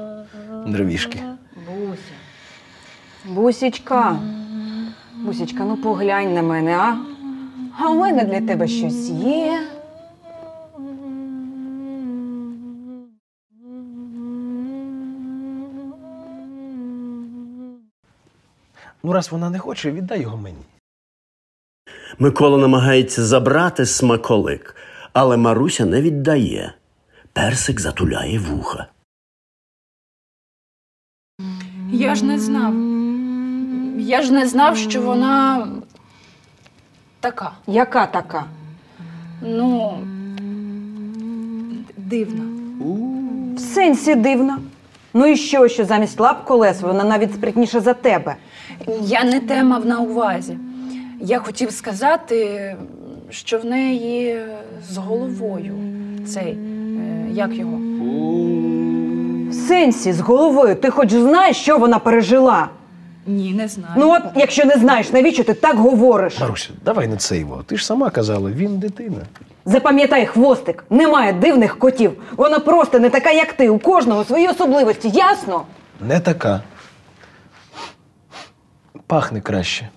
нервішки. 0.66 1.22
Бусічка, 3.24 4.16
Бусічка, 5.24 5.64
ну 5.64 5.76
поглянь 5.76 6.34
на 6.34 6.42
мене, 6.42 6.76
а? 6.76 6.96
А 7.78 7.90
у 7.90 7.94
мене 7.94 8.24
для 8.24 8.40
тебе 8.40 8.68
щось 8.68 9.08
є. 9.10 9.75
Ну, 19.02 19.12
раз 19.12 19.30
вона 19.32 19.50
не 19.50 19.58
хоче, 19.58 19.90
віддай 19.92 20.22
його 20.22 20.36
мені. 20.36 20.58
Микола 22.18 22.58
намагається 22.58 23.24
забрати 23.24 23.86
смаколик, 23.86 24.76
але 25.12 25.36
Маруся 25.36 25.84
не 25.84 26.02
віддає. 26.02 26.74
Персик 27.32 27.80
затуляє 27.80 28.38
вуха. 28.38 28.86
Я 31.90 32.14
ж 32.14 32.24
не 32.24 32.38
знав. 32.38 32.74
Я 34.00 34.22
ж 34.22 34.32
не 34.32 34.46
знав, 34.46 34.76
що 34.76 35.02
вона 35.02 35.68
така. 37.20 37.52
Яка 37.66 38.06
така? 38.06 38.44
Ну, 39.42 39.98
дивна. 41.96 42.44
В 43.56 43.60
сенсі 43.60 44.14
дивно. 44.14 44.58
Ну 45.18 45.26
і 45.26 45.36
що, 45.36 45.68
що 45.68 45.84
замість 45.84 46.20
лап 46.20 46.44
колес 46.44 46.80
вона 46.80 47.04
навіть 47.04 47.34
спритніша 47.34 47.80
за 47.80 47.94
тебе. 47.94 48.36
Я 49.00 49.24
не 49.24 49.40
те 49.40 49.62
мав 49.64 49.86
на 49.86 50.00
увазі. 50.00 50.58
Я 51.20 51.38
хотів 51.38 51.70
сказати, 51.70 52.76
що 53.30 53.58
в 53.58 53.64
неї 53.64 54.38
з 54.90 54.96
головою 54.96 55.74
цей, 56.26 56.52
е, 56.52 56.58
як 57.32 57.54
його? 57.54 57.78
В 59.50 59.54
сенсі 59.54 60.12
з 60.12 60.20
головою 60.20 60.74
ти 60.74 60.90
хоч 60.90 61.12
знаєш, 61.12 61.56
що 61.56 61.78
вона 61.78 61.98
пережила. 61.98 62.68
Ні, 63.26 63.52
не 63.54 63.68
знаю. 63.68 63.94
Ну 63.96 64.12
от, 64.12 64.22
якщо 64.36 64.64
не 64.64 64.74
знаєш, 64.74 65.12
навіщо 65.12 65.44
ти 65.44 65.54
так 65.54 65.76
говориш? 65.76 66.40
Маруся, 66.40 66.70
давай 66.84 67.08
не 67.08 67.16
це 67.16 67.38
його. 67.38 67.62
Ти 67.62 67.76
ж 67.76 67.86
сама 67.86 68.10
казала, 68.10 68.50
він 68.50 68.78
дитина. 68.78 69.16
Запам'ятай, 69.64 70.26
хвостик, 70.26 70.84
немає 70.90 71.32
дивних 71.32 71.78
котів. 71.78 72.22
Вона 72.36 72.58
просто 72.58 72.98
не 72.98 73.10
така, 73.10 73.30
як 73.30 73.52
ти. 73.52 73.68
У 73.68 73.78
кожного 73.78 74.24
свої 74.24 74.48
особливості, 74.48 75.08
ясно? 75.08 75.64
Не 76.08 76.20
така. 76.20 76.62
Пахне 79.06 79.40
краще. 79.40 79.88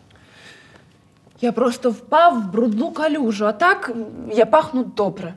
Я 1.42 1.52
просто 1.52 1.92
впав 1.92 2.42
в 2.42 2.52
брудну 2.52 2.92
калюжу, 2.92 3.46
а 3.46 3.52
так 3.52 3.92
я 4.34 4.46
пахну 4.46 4.84
добре. 4.84 5.34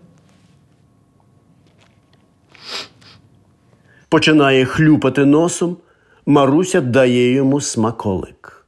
Починає 4.09 4.65
хлюпати 4.65 5.25
носом. 5.25 5.77
Маруся 6.26 6.81
дає 6.81 7.33
йому 7.33 7.61
смаколик. 7.61 8.67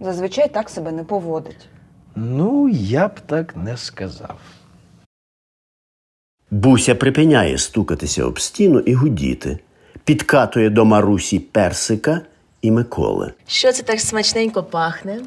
Зазвичай 0.00 0.48
так 0.48 0.70
себе 0.70 0.92
не 0.92 1.04
поводить. 1.04 1.68
Ну, 2.14 2.68
я 2.68 3.08
б 3.08 3.20
так 3.20 3.56
не 3.56 3.76
сказав. 3.76 4.38
Буся 6.50 6.94
припиняє 6.94 7.58
стукатися 7.58 8.24
об 8.24 8.40
стіну 8.40 8.78
і 8.78 8.94
гудіти, 8.94 9.58
підкатує 10.04 10.70
до 10.70 10.84
Марусі 10.84 11.38
персика 11.38 12.20
і 12.62 12.70
Миколи. 12.70 13.32
Що 13.46 13.72
це 13.72 13.82
так 13.82 14.00
смачненько 14.00 14.62
пахне? 14.62 15.22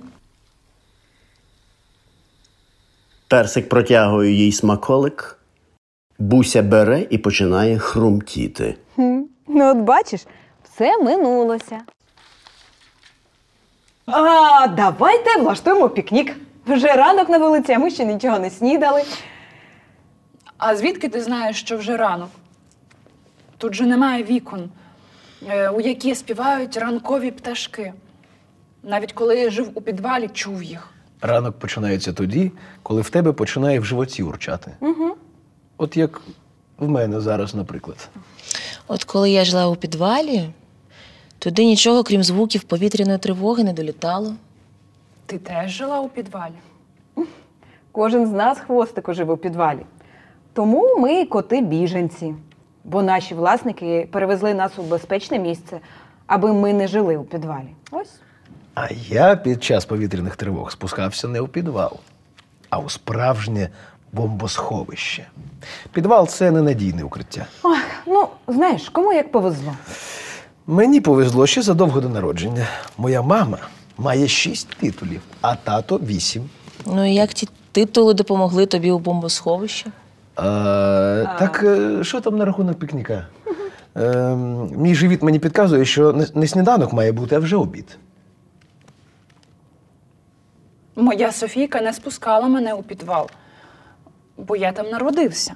Персик 3.28 3.70
протягує 3.70 4.32
їй 4.32 4.52
смаколик. 4.52 5.37
Буся 6.20 6.62
бере 6.62 7.06
і 7.10 7.18
починає 7.18 7.80
хрумтіти. 7.80 8.76
Ну, 9.48 9.72
от 9.72 9.78
бачиш, 9.78 10.26
все 10.64 10.98
минулося. 10.98 11.80
А, 14.06 14.68
давайте 14.68 15.40
влаштуємо 15.40 15.90
пікнік. 15.90 16.36
Вже 16.68 16.88
ранок 16.88 17.30
на 17.30 17.38
вулиці, 17.38 17.74
а 17.74 17.80
ми 17.80 17.90
ще 17.92 18.06
нічого 18.06 18.40
не 18.40 18.50
снідали. 18.50 19.04
А 20.58 20.76
звідки 20.76 21.10
ти 21.10 21.22
знаєш, 21.22 21.60
що 21.60 21.78
вже 21.78 21.98
ранок? 21.98 22.30
Тут 23.58 23.74
же 23.74 23.86
немає 23.86 24.24
вікон, 24.24 24.70
е, 25.50 25.70
у 25.70 25.82
які 25.82 26.16
співають 26.16 26.78
ранкові 26.78 27.32
пташки. 27.32 27.94
Навіть 28.84 29.14
коли 29.14 29.40
я 29.40 29.50
жив 29.50 29.70
у 29.74 29.82
підвалі, 29.82 30.28
чув 30.28 30.64
їх. 30.64 30.90
Ранок 31.22 31.60
починається 31.60 32.14
тоді, 32.14 32.52
коли 32.84 33.02
в 33.02 33.10
тебе 33.10 33.32
починає 33.32 33.80
в 33.80 33.86
животі 33.86 34.24
урчати. 34.24 34.72
Угу. 34.80 35.16
От 35.78 35.98
як 35.98 36.22
в 36.80 36.90
мене 36.90 37.22
зараз, 37.22 37.56
наприклад. 37.56 38.10
От 38.88 39.04
коли 39.04 39.32
я 39.32 39.46
жила 39.46 39.68
у 39.68 39.76
підвалі, 39.76 40.50
туди 41.40 41.66
нічого, 41.66 42.04
крім 42.04 42.24
звуків 42.24 42.64
повітряної 42.64 43.18
тривоги, 43.18 43.64
не 43.64 43.74
долітало. 43.74 44.34
Ти 45.26 45.38
теж 45.38 45.72
жила 45.72 46.00
у 46.00 46.10
підвалі? 46.10 46.54
Кожен 47.92 48.28
з 48.28 48.32
нас 48.32 48.60
хвостику 48.60 49.14
живе 49.14 49.34
у 49.34 49.38
підвалі. 49.38 49.86
Тому 50.54 50.98
ми 51.00 51.26
коти 51.26 51.62
біженці. 51.62 52.36
бо 52.84 53.04
наші 53.04 53.36
власники 53.36 54.08
перевезли 54.12 54.54
нас 54.54 54.80
у 54.80 54.84
безпечне 54.84 55.40
місце, 55.40 55.80
аби 56.28 56.54
ми 56.54 56.74
не 56.74 56.88
жили 56.88 57.18
у 57.18 57.24
підвалі. 57.24 57.68
Ось. 57.92 58.20
А 58.76 58.88
я 59.10 59.36
під 59.36 59.64
час 59.64 59.86
повітряних 59.86 60.36
тривог 60.36 60.72
спускався 60.72 61.28
не 61.28 61.42
у 61.42 61.48
підвал, 61.48 62.00
а 62.70 62.80
у 62.80 62.90
справжнє 62.90 63.70
бомбосховище. 64.18 65.28
Підвал 65.92 66.28
це 66.28 66.52
ненадійне 66.52 67.04
укриття. 67.04 67.46
Ох, 67.64 67.78
ну, 68.08 68.28
знаєш, 68.48 68.90
кому 68.90 69.14
як 69.14 69.32
повезло. 69.32 69.74
Мені 70.68 71.02
повезло 71.02 71.48
ще 71.48 71.62
задовго 71.62 72.02
до 72.02 72.10
народження. 72.10 72.68
Моя 72.98 73.22
мама 73.22 73.58
має 73.98 74.28
шість 74.28 74.70
титулів, 74.80 75.22
а 75.42 75.56
тато 75.56 75.98
вісім. 75.98 76.50
Ну 76.86 77.10
і 77.12 77.14
як 77.14 77.34
ті 77.34 77.48
титули 77.72 78.14
допомогли 78.14 78.66
тобі 78.66 78.92
у 78.92 79.00
бомбосховищі? 79.00 79.86
А, 80.36 81.36
Так, 81.40 81.64
е, 81.64 82.04
що 82.04 82.22
там 82.22 82.38
на 82.38 82.46
рахунок 82.46 82.80
пікніка? 82.80 83.28
Е, 83.98 84.36
мій 84.76 84.96
живіт 84.96 85.24
мені 85.24 85.40
підказує, 85.40 85.86
що 85.86 86.14
не, 86.14 86.28
не 86.36 86.48
сніданок 86.48 86.94
має 86.94 87.12
бути, 87.12 87.36
а 87.36 87.40
вже 87.40 87.56
обід. 87.56 87.98
Моя 90.96 91.32
Софійка 91.32 91.82
не 91.82 91.94
спускала 91.94 92.48
мене 92.48 92.74
у 92.74 92.84
підвал, 92.84 93.30
бо 94.38 94.56
я 94.56 94.72
там 94.72 94.90
народився. 94.90 95.54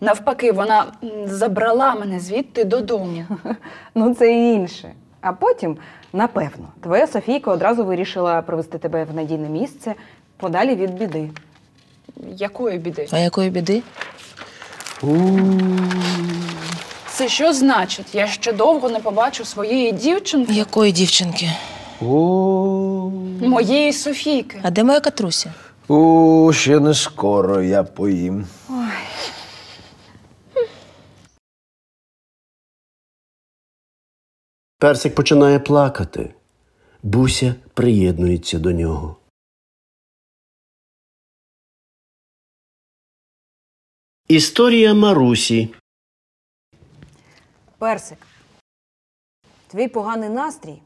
Навпаки, 0.00 0.52
вона 0.52 0.86
забрала 1.24 1.94
мене 1.94 2.20
звідти 2.20 2.64
додому. 2.64 3.24
Ну, 3.94 4.14
це 4.14 4.32
і 4.34 4.52
інше. 4.52 4.92
А 5.20 5.32
потім, 5.32 5.76
напевно, 6.12 6.68
твоя 6.82 7.06
Софійка 7.06 7.50
одразу 7.50 7.84
вирішила 7.84 8.42
привезти 8.42 8.78
тебе 8.78 9.04
в 9.04 9.14
надійне 9.14 9.48
місце 9.48 9.94
подалі 10.36 10.74
від 10.74 10.94
біди. 10.94 11.30
Якої 12.36 12.78
біди? 12.78 13.08
А 13.12 13.18
якої 13.18 13.50
біди? 13.50 13.82
Це 17.08 17.28
що 17.28 17.52
значить? 17.52 18.14
Я 18.14 18.26
ще 18.26 18.52
довго 18.52 18.88
не 18.88 18.98
побачу 18.98 19.44
своєї 19.44 19.92
дівчинки, 19.92 20.52
Якої 20.52 20.92
дівчинки? 20.92 21.50
Моєї 23.40 23.92
Софійки. 23.92 24.60
А 24.62 24.70
де 24.70 24.84
моя 24.84 25.00
катруся? 25.00 25.52
О, 25.88 26.52
ще 26.52 26.80
не 26.80 26.94
скоро 26.94 27.62
я 27.62 27.84
поїм. 27.84 28.46
Персик 34.78 35.14
починає 35.14 35.58
плакати. 35.58 36.34
Буся 37.02 37.54
приєднується 37.74 38.58
до 38.58 38.72
нього. 38.72 39.16
Історія 44.28 44.94
Марусі. 44.94 45.74
Персик, 47.78 48.18
твій 49.68 49.88
поганий 49.88 50.28
настрій 50.28 50.82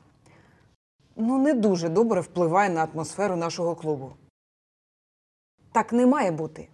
ну 1.20 1.38
не 1.38 1.54
дуже 1.54 1.88
добре 1.88 2.20
впливає 2.20 2.70
на 2.70 2.84
атмосферу 2.84 3.36
нашого 3.36 3.74
клубу. 3.74 4.12
Так 5.72 5.92
не 5.92 6.06
має 6.06 6.30
бути. 6.30 6.68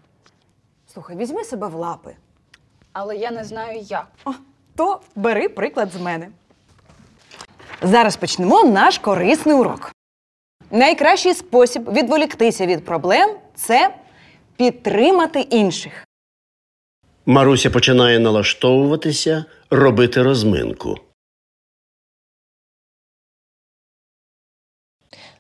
Слухай, 0.93 1.17
візьми 1.17 1.45
себе 1.45 1.69
в 1.69 1.75
лапи. 1.75 2.17
Але 2.93 3.17
я 3.17 3.31
не 3.31 3.45
знаю 3.45 3.81
як. 3.81 4.07
О, 4.25 4.33
то 4.77 5.01
бери 5.17 5.49
приклад 5.49 5.93
з 5.93 6.01
мене. 6.01 6.31
Зараз 7.83 8.17
почнемо 8.17 8.65
наш 8.65 8.99
корисний 8.99 9.55
урок. 9.57 9.93
Найкращий 10.71 11.35
спосіб 11.35 11.93
відволіктися 11.93 12.67
від 12.67 12.85
проблем 12.85 13.39
це 13.55 13.95
підтримати 14.57 15.41
інших. 15.41 16.05
Маруся 17.27 17.71
починає 17.71 18.19
налаштовуватися, 18.19 19.45
робити 19.71 20.23
розминку. 20.23 20.95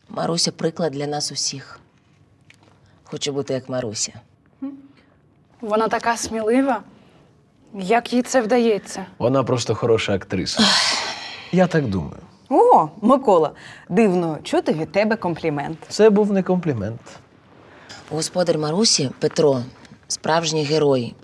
Маруся 0.09 0.53
приклад 0.53 0.93
для 0.93 1.07
нас 1.07 1.33
усіх. 1.33 1.81
Хочу 3.11 3.33
бути 3.33 3.55
як 3.55 3.69
Маруся. 3.69 4.13
Вона 5.61 5.89
така 5.89 6.17
смілива. 6.17 6.81
Як 7.75 8.13
їй 8.13 8.23
це 8.23 8.41
вдається? 8.41 9.07
Вона 9.19 9.45
просто 9.45 9.75
хороша 9.75 10.15
актриса. 10.15 10.63
Я 11.53 11.67
так 11.67 11.87
думаю. 11.87 12.23
О, 12.49 12.89
Микола, 13.03 13.51
дивно 13.89 14.39
чути 14.43 14.73
від 14.73 14.93
тебе 14.93 15.17
комплімент. 15.17 15.79
Це 15.89 16.11
був 16.11 16.33
не 16.33 16.43
комплімент. 16.43 17.01
Господар 18.11 18.59
Марусі 18.59 19.11
Петро 19.19 19.63
справжній 20.09 20.65
герой. 20.65 21.15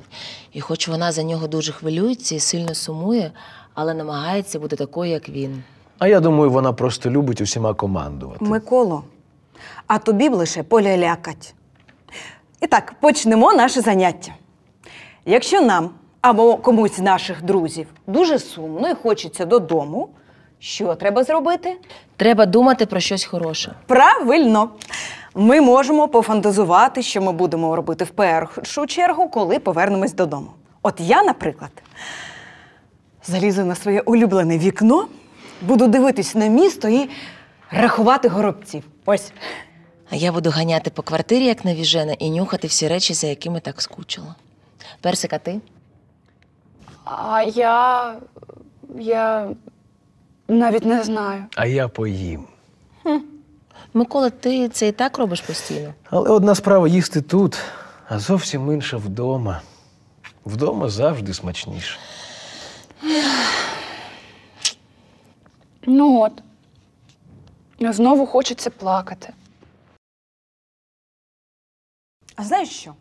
І 0.52 0.60
хоч 0.60 0.88
вона 0.88 1.12
за 1.12 1.22
нього 1.22 1.46
дуже 1.46 1.72
хвилюється 1.72 2.34
і 2.34 2.40
сильно 2.40 2.74
сумує, 2.74 3.32
але 3.74 3.94
намагається 3.94 4.58
бути 4.58 4.76
такою, 4.76 5.10
як 5.10 5.28
він. 5.28 5.62
А 5.98 6.08
я 6.08 6.20
думаю, 6.20 6.50
вона 6.50 6.72
просто 6.72 7.10
любить 7.10 7.40
усіма 7.40 7.74
командувати. 7.74 8.44
Миколо, 8.44 9.04
а 9.86 9.98
тобі 9.98 10.28
б 10.28 10.34
лише 10.34 10.62
полялякать. 10.62 11.54
І 12.62 12.66
так, 12.66 12.94
почнемо 13.00 13.52
наше 13.52 13.80
заняття. 13.80 14.32
Якщо 15.24 15.60
нам 15.60 15.90
або 16.20 16.56
комусь 16.56 16.96
з 16.96 16.98
наших 16.98 17.42
друзів 17.42 17.86
дуже 18.06 18.38
сумно 18.38 18.88
і 18.88 18.94
хочеться 18.94 19.44
додому, 19.44 20.08
що 20.58 20.94
треба 20.94 21.24
зробити? 21.24 21.76
Треба 22.16 22.46
думати 22.46 22.86
про 22.86 23.00
щось 23.00 23.24
хороше. 23.24 23.72
Правильно. 23.86 24.70
Ми 25.34 25.60
можемо 25.60 26.08
пофантазувати, 26.08 27.02
що 27.02 27.22
ми 27.22 27.32
будемо 27.32 27.76
робити 27.76 28.04
в 28.04 28.10
першу 28.10 28.86
чергу, 28.86 29.28
коли 29.28 29.58
повернемось 29.58 30.14
додому. 30.14 30.50
От 30.82 30.94
я, 30.98 31.22
наприклад, 31.22 31.70
залізу 33.24 33.64
на 33.64 33.74
своє 33.74 34.00
улюблене 34.00 34.58
вікно, 34.58 35.06
буду 35.62 35.86
дивитись 35.86 36.34
на 36.34 36.46
місто 36.46 36.88
і 36.88 37.10
рахувати 37.70 38.28
горобців. 38.28 38.84
Ось. 39.06 39.32
А 40.12 40.16
я 40.16 40.30
буду 40.32 40.50
ганяти 40.50 40.90
по 40.90 41.02
квартирі, 41.02 41.44
як 41.44 41.64
навіжена, 41.64 42.12
і 42.12 42.30
нюхати 42.30 42.66
всі 42.66 42.88
речі, 42.88 43.14
за 43.14 43.26
якими 43.26 43.60
так 43.60 43.82
скучила. 43.82 44.34
Персик, 45.00 45.32
а 45.32 45.38
ти? 45.38 45.60
А 47.04 47.42
я. 47.42 48.16
я 48.98 49.50
навіть 50.48 50.84
не 50.84 51.02
знаю. 51.04 51.44
А 51.56 51.66
я 51.66 51.88
поїм. 51.88 52.46
Микола, 53.94 54.30
ти 54.30 54.68
це 54.68 54.88
і 54.88 54.92
так 54.92 55.18
робиш 55.18 55.40
постійно. 55.40 55.94
Але 56.10 56.30
одна 56.30 56.54
справа 56.54 56.88
їсти 56.88 57.22
тут, 57.22 57.58
а 58.08 58.18
зовсім 58.18 58.72
інша 58.72 58.96
вдома. 58.96 59.60
Вдома 60.44 60.88
завжди 60.88 61.34
смачніше. 61.34 61.98
Ну 65.86 66.20
от. 66.20 66.32
Знову 67.94 68.26
хочеться 68.26 68.70
плакати. 68.70 69.32
А 72.42 72.44
знаєш 72.44 72.68
що? 72.68 72.94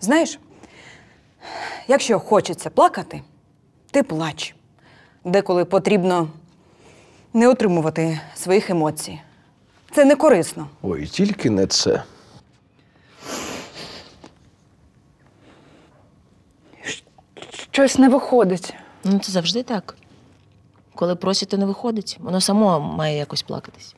Знаєш, 0.00 0.38
якщо 1.88 2.18
хочеться 2.20 2.70
плакати, 2.70 3.22
ти 3.90 4.02
плач. 4.02 4.54
Деколи 5.24 5.64
потрібно 5.64 6.28
не 7.32 7.48
отримувати 7.48 8.20
своїх 8.34 8.70
емоцій. 8.70 9.20
Це 9.94 10.04
не 10.04 10.16
корисно. 10.16 10.68
Ой, 10.82 11.06
тільки 11.06 11.50
не 11.50 11.66
це. 11.66 12.02
Щось 17.70 17.98
не 17.98 18.08
виходить. 18.08 18.74
Ну, 19.04 19.18
це 19.18 19.32
завжди 19.32 19.62
так. 19.62 19.96
Коли 20.94 21.16
просять, 21.16 21.48
то 21.48 21.56
не 21.56 21.66
виходить. 21.66 22.16
Воно 22.20 22.40
само 22.40 22.80
має 22.80 23.16
якось 23.16 23.42
плакатись. 23.42 23.94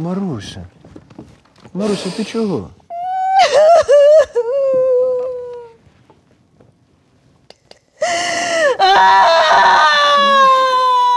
Маруся. 0.00 0.66
Маруся, 1.74 2.10
ти 2.16 2.24
чого? 2.24 2.70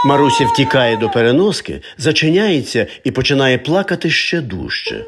Маруся 0.04 0.44
втікає 0.46 0.96
до 0.96 1.08
переноски, 1.10 1.80
зачиняється 1.98 2.86
і 3.04 3.10
починає 3.10 3.58
плакати 3.58 4.10
ще 4.10 4.40
дужче. 4.40 5.04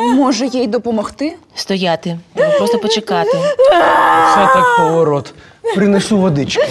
Може, 0.00 0.46
їй 0.46 0.66
допомогти? 0.66 1.36
Стояти, 1.54 2.18
треба 2.34 2.58
просто 2.58 2.78
почекати. 2.78 3.38
Це 4.34 4.48
так 4.54 4.76
поворот. 4.78 5.34
Принесу 5.74 6.18
водички. 6.18 6.68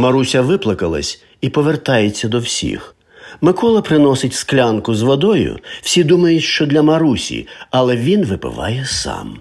Маруся 0.00 0.42
виплакалась 0.42 1.22
і 1.40 1.48
повертається 1.48 2.28
до 2.28 2.38
всіх. 2.38 2.94
Микола 3.40 3.82
приносить 3.82 4.34
склянку 4.34 4.94
з 4.94 5.02
водою. 5.02 5.58
Всі 5.82 6.04
думають, 6.04 6.42
що 6.42 6.66
для 6.66 6.82
Марусі, 6.82 7.48
але 7.70 7.96
він 7.96 8.24
випиває 8.24 8.86
сам. 8.86 9.40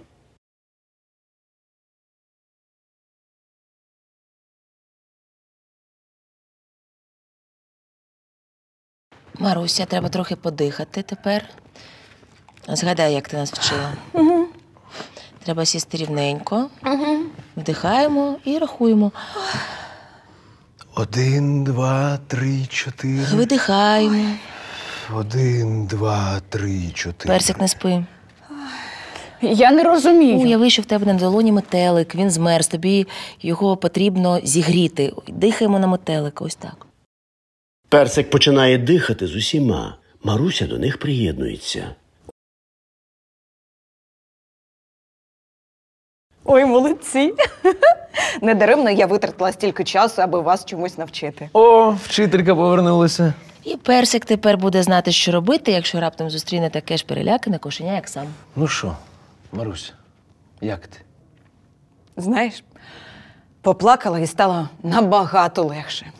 Маруся, 9.40 9.86
треба 9.86 10.10
трохи 10.10 10.36
подихати 10.36 11.02
тепер. 11.02 11.50
Згадай, 12.68 13.14
як 13.14 13.28
ти 13.28 13.38
нас 13.38 13.54
вчила. 13.54 13.94
Угу. 14.14 14.48
Треба 15.44 15.66
сісти 15.66 15.98
рівненько, 15.98 16.70
угу. 16.86 17.18
вдихаємо 17.58 18.38
і 18.46 18.58
рахуємо. 18.58 19.12
Один, 20.96 21.64
два, 21.64 22.20
три, 22.28 22.66
чотири. 22.70 23.24
Видихаємо. 23.36 24.26
Один, 25.16 25.86
два, 25.86 26.42
три, 26.50 26.82
чотири. 26.94 27.34
Персик 27.34 27.60
не 27.60 27.68
спи. 27.68 28.06
Я 29.42 29.72
не 29.72 29.84
розумію. 29.84 30.38
Уяви, 30.38 30.70
що 30.70 30.82
в 30.82 30.86
тебе 30.86 31.06
на 31.06 31.14
долоні 31.20 31.52
метелик, 31.52 32.16
він 32.16 32.32
змерз, 32.32 32.68
тобі 32.68 33.08
його 33.42 33.78
потрібно 33.78 34.40
зігріти. 34.44 35.14
Дихаємо 35.28 35.80
на 35.80 35.88
метелика, 35.88 36.46
ось 36.46 36.56
так. 36.56 36.86
Персик 37.90 38.30
починає 38.30 38.78
дихати 38.78 39.28
з 39.28 39.36
усіма. 39.36 39.98
Маруся 40.24 40.68
до 40.68 40.78
них 40.78 40.98
приєднується. 40.98 41.96
Ой, 46.52 46.66
молодці. 46.66 47.34
Недаремно 48.42 48.90
я 48.90 49.06
витратила 49.06 49.52
стільки 49.52 49.84
часу, 49.84 50.22
аби 50.22 50.40
вас 50.40 50.66
чомусь 50.66 50.98
навчити. 50.98 51.50
О, 51.54 51.92
вчителька 51.92 52.56
повернулася. 52.56 53.34
І 53.64 53.76
персик 53.78 54.26
тепер 54.26 54.58
буде 54.58 54.84
знати, 54.84 55.12
що 55.12 55.32
робити, 55.32 55.72
якщо 55.72 56.00
раптом 56.00 56.30
зустріне 56.30 56.70
таке 56.70 56.98
ж 56.98 57.06
перелякане 57.06 57.58
кошеня, 57.58 57.94
як 57.96 58.08
сам. 58.10 58.28
Ну 58.56 58.68
що, 58.68 58.96
Маруся, 59.52 59.94
як 60.62 60.88
ти? 60.88 61.00
Знаєш, 62.18 62.64
поплакала 63.62 64.20
і 64.20 64.28
стало 64.28 64.70
набагато 64.84 65.64
легше. 65.64 66.12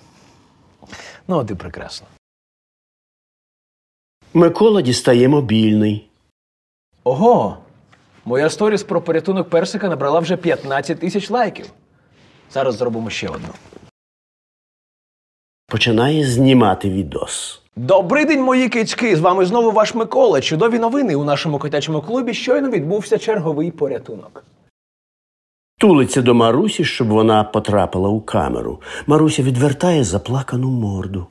Ну, 1.28 1.38
от 1.38 1.52
і 1.52 1.56
прекрасно. 1.56 2.08
Микола 4.34 4.82
дістає 4.82 5.28
мобільний. 5.30 6.10
Ого! 7.04 7.58
Моя 8.26 8.50
сторіс 8.50 8.84
про 8.84 9.02
порятунок 9.02 9.50
персика 9.50 9.90
набрала 9.90 10.20
вже 10.20 10.38
15 10.38 11.00
тисяч 11.00 11.30
лайків. 11.30 11.66
Зараз 12.52 12.76
зробимо 12.76 13.10
ще 13.10 13.28
одну. 13.28 13.50
Починає 15.68 16.26
знімати 16.26 16.90
відос. 16.90 17.62
Добрий 17.76 18.26
день, 18.26 18.42
мої 18.44 18.70
кицьки! 18.70 19.16
З 19.16 19.20
вами 19.20 19.46
знову 19.46 19.72
ваш 19.72 19.96
Микола. 19.96 20.42
Чудові 20.42 20.80
новини 20.80 21.16
у 21.16 21.24
нашому 21.24 21.60
котячому 21.60 22.02
клубі 22.02 22.34
щойно 22.34 22.70
відбувся 22.70 23.18
черговий 23.18 23.72
порятунок. 23.72 24.44
Тулиться 25.78 26.22
до 26.22 26.34
Марусі, 26.34 26.86
щоб 26.86 27.08
вона 27.08 27.44
потрапила 27.44 28.10
у 28.10 28.22
камеру. 28.22 28.82
Маруся 29.08 29.44
відвертає 29.44 30.04
заплакану 30.04 30.68
морду. 30.70 31.28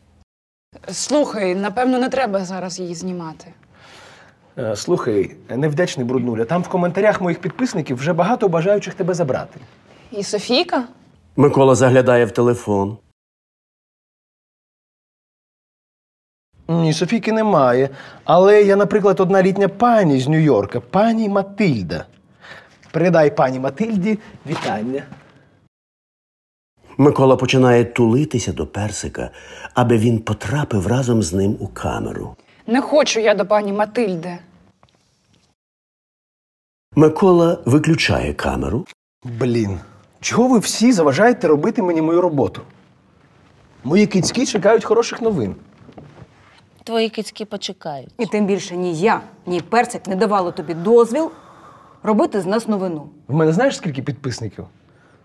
Слухай, 0.92 1.54
напевно, 1.54 1.98
не 1.98 2.08
треба 2.08 2.44
зараз 2.44 2.80
її 2.80 2.94
знімати. 2.94 3.46
Е, 4.58 4.76
Слухай, 4.76 5.36
невдячний 5.50 6.06
бруднуля, 6.06 6.44
там 6.44 6.62
в 6.62 6.68
коментарях 6.68 7.20
моїх 7.20 7.40
підписників 7.40 7.96
вже 7.96 8.12
багато 8.12 8.48
бажаючих 8.48 8.94
тебе 8.94 9.14
забрати. 9.14 9.60
І 10.12 10.22
Софійка? 10.22 10.84
Микола 11.36 11.74
заглядає 11.74 12.24
в 12.24 12.30
телефон. 12.30 12.98
Ні, 16.68 16.92
Софійки 16.92 17.32
немає. 17.32 17.90
Але 18.24 18.62
я, 18.62 18.76
наприклад, 18.76 19.20
одна 19.20 19.42
літня 19.42 19.68
пані 19.68 20.20
з 20.20 20.28
Нью-Йорка, 20.28 20.80
пані 20.80 21.28
Матильда. 21.28 22.04
Передай 22.90 23.36
пані 23.36 23.60
Матильді 23.60 24.18
вітання. 24.46 25.02
Микола 26.98 27.36
починає 27.36 27.84
тулитися 27.84 28.52
до 28.52 28.66
персика, 28.66 29.30
аби 29.74 29.98
він 29.98 30.18
потрапив 30.18 30.86
разом 30.86 31.22
з 31.22 31.32
ним 31.32 31.56
у 31.60 31.68
камеру. 31.68 32.36
Не 32.66 32.80
хочу 32.80 33.20
я 33.20 33.34
до 33.34 33.46
пані 33.46 33.72
Матильди. 33.72 34.38
Микола 36.98 37.58
виключає 37.64 38.34
камеру, 38.34 38.86
Блін, 39.24 39.78
чого 40.20 40.48
ви 40.48 40.58
всі 40.58 40.92
заважаєте 40.92 41.48
робити 41.48 41.82
мені 41.82 42.02
мою 42.02 42.20
роботу? 42.20 42.62
Мої 43.84 44.06
кицьки 44.06 44.46
чекають 44.46 44.84
хороших 44.84 45.22
новин. 45.22 45.54
Твої 46.84 47.08
кицьки 47.08 47.44
почекають. 47.44 48.08
І 48.18 48.26
тим 48.26 48.46
більше 48.46 48.76
ні 48.76 49.00
я, 49.00 49.20
ні 49.46 49.60
персик 49.60 50.06
не 50.06 50.16
давали 50.16 50.52
тобі 50.52 50.74
дозвіл 50.74 51.30
робити 52.02 52.40
з 52.40 52.46
нас 52.46 52.68
новину. 52.68 53.08
В 53.28 53.34
мене 53.34 53.52
знаєш 53.52 53.76
скільки 53.76 54.02
підписників? 54.02 54.64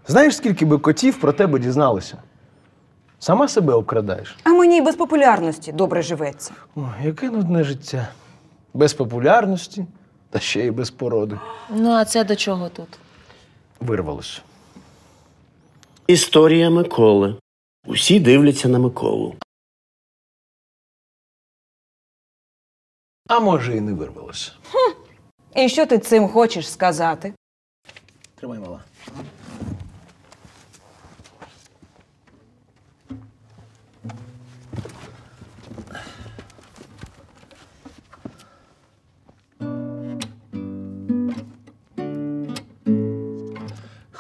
Знаєш, 0.08 0.36
скільки 0.36 0.66
би 0.66 0.78
котів 0.78 1.20
про 1.20 1.34
тебе 1.34 1.60
дізналося? 1.60 2.18
Сама 3.20 3.48
себе 3.48 3.74
обкрадаєш. 3.74 4.38
А 4.44 4.50
мені 4.50 4.78
й 4.78 4.82
без 4.82 4.96
популярності 4.96 5.72
добре 5.72 6.02
живеться. 6.02 6.52
Ой, 6.76 6.84
яке 7.04 7.30
нудне 7.30 7.64
життя. 7.64 8.08
Без 8.74 8.94
популярності 8.94 9.86
та 10.34 10.40
ще 10.40 10.66
й 10.66 10.72
без 10.72 10.92
породи. 10.92 11.40
Ну, 11.70 11.90
а 11.92 12.06
це 12.06 12.24
до 12.24 12.36
чого 12.36 12.70
тут? 12.70 12.88
Вирвалося. 13.80 14.42
історія 16.08 16.70
Миколи. 16.70 17.40
Усі 17.88 18.20
дивляться 18.20 18.68
на 18.68 18.80
Миколу. 18.80 19.36
А 23.28 23.40
може, 23.40 23.78
і 23.78 23.82
не 23.82 23.94
вирвалося. 23.94 24.52
І 25.56 25.70
що 25.70 25.86
ти 25.86 26.00
цим 26.00 26.28
хочеш 26.30 26.70
сказати? 26.72 27.34
Тримай 28.36 28.60
мала. 28.60 28.84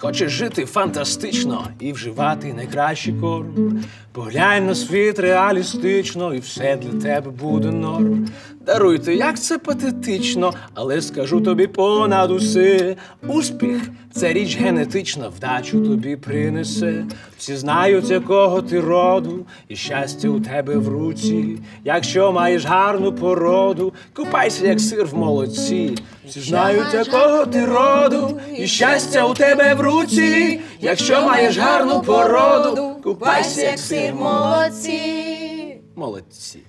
Хочеш 0.03 0.31
жити 0.31 0.65
фантастично 0.65 1.67
і 1.79 1.93
вживати 1.93 2.53
найкращий 2.53 3.13
корм. 3.13 3.83
Поглянь 4.11 4.65
на 4.65 4.75
світ 4.75 5.19
реалістично, 5.19 6.33
і 6.33 6.39
все 6.39 6.77
для 6.77 7.01
тебе 7.01 7.31
буде 7.31 7.71
норм. 7.71 8.27
Даруйте, 8.65 9.15
як 9.15 9.39
це 9.39 9.57
патетично, 9.57 10.53
але 10.73 11.01
скажу 11.01 11.41
тобі 11.41 11.67
понад 11.67 12.31
усе. 12.31 12.95
Успіх 13.27 13.89
це 14.11 14.33
річ 14.33 14.57
генетична, 14.57 15.27
вдачу 15.27 15.81
тобі 15.81 16.15
принесе. 16.15 17.05
Всі 17.37 17.55
знають, 17.55 18.09
якого 18.09 18.61
ти 18.61 18.79
роду, 18.79 19.45
і 19.67 19.75
щастя 19.75 20.29
у 20.29 20.39
тебе 20.39 20.77
в 20.77 20.87
руці. 20.87 21.59
Якщо 21.83 22.31
маєш 22.31 22.65
гарну 22.65 23.13
породу, 23.13 23.93
купайся, 24.13 24.67
як 24.67 24.79
сир 24.79 25.05
в 25.05 25.15
молоці. 25.17 25.95
Всі 26.27 26.41
знають, 26.41 26.93
якого 26.93 27.45
ти 27.45 27.65
роду, 27.65 28.41
і 28.55 28.67
щастя 28.67 29.25
у 29.25 29.33
тебе 29.33 29.73
в 29.73 29.81
руці. 29.81 30.61
Якщо 30.79 31.21
маєш 31.21 31.57
гарну 31.57 32.01
породу, 32.01 32.95
купайся, 33.03 33.61
як 33.61 33.79
сир 33.79 34.13
в 34.13 34.15
молоці. 34.15 35.81
Молодці. 35.95 36.59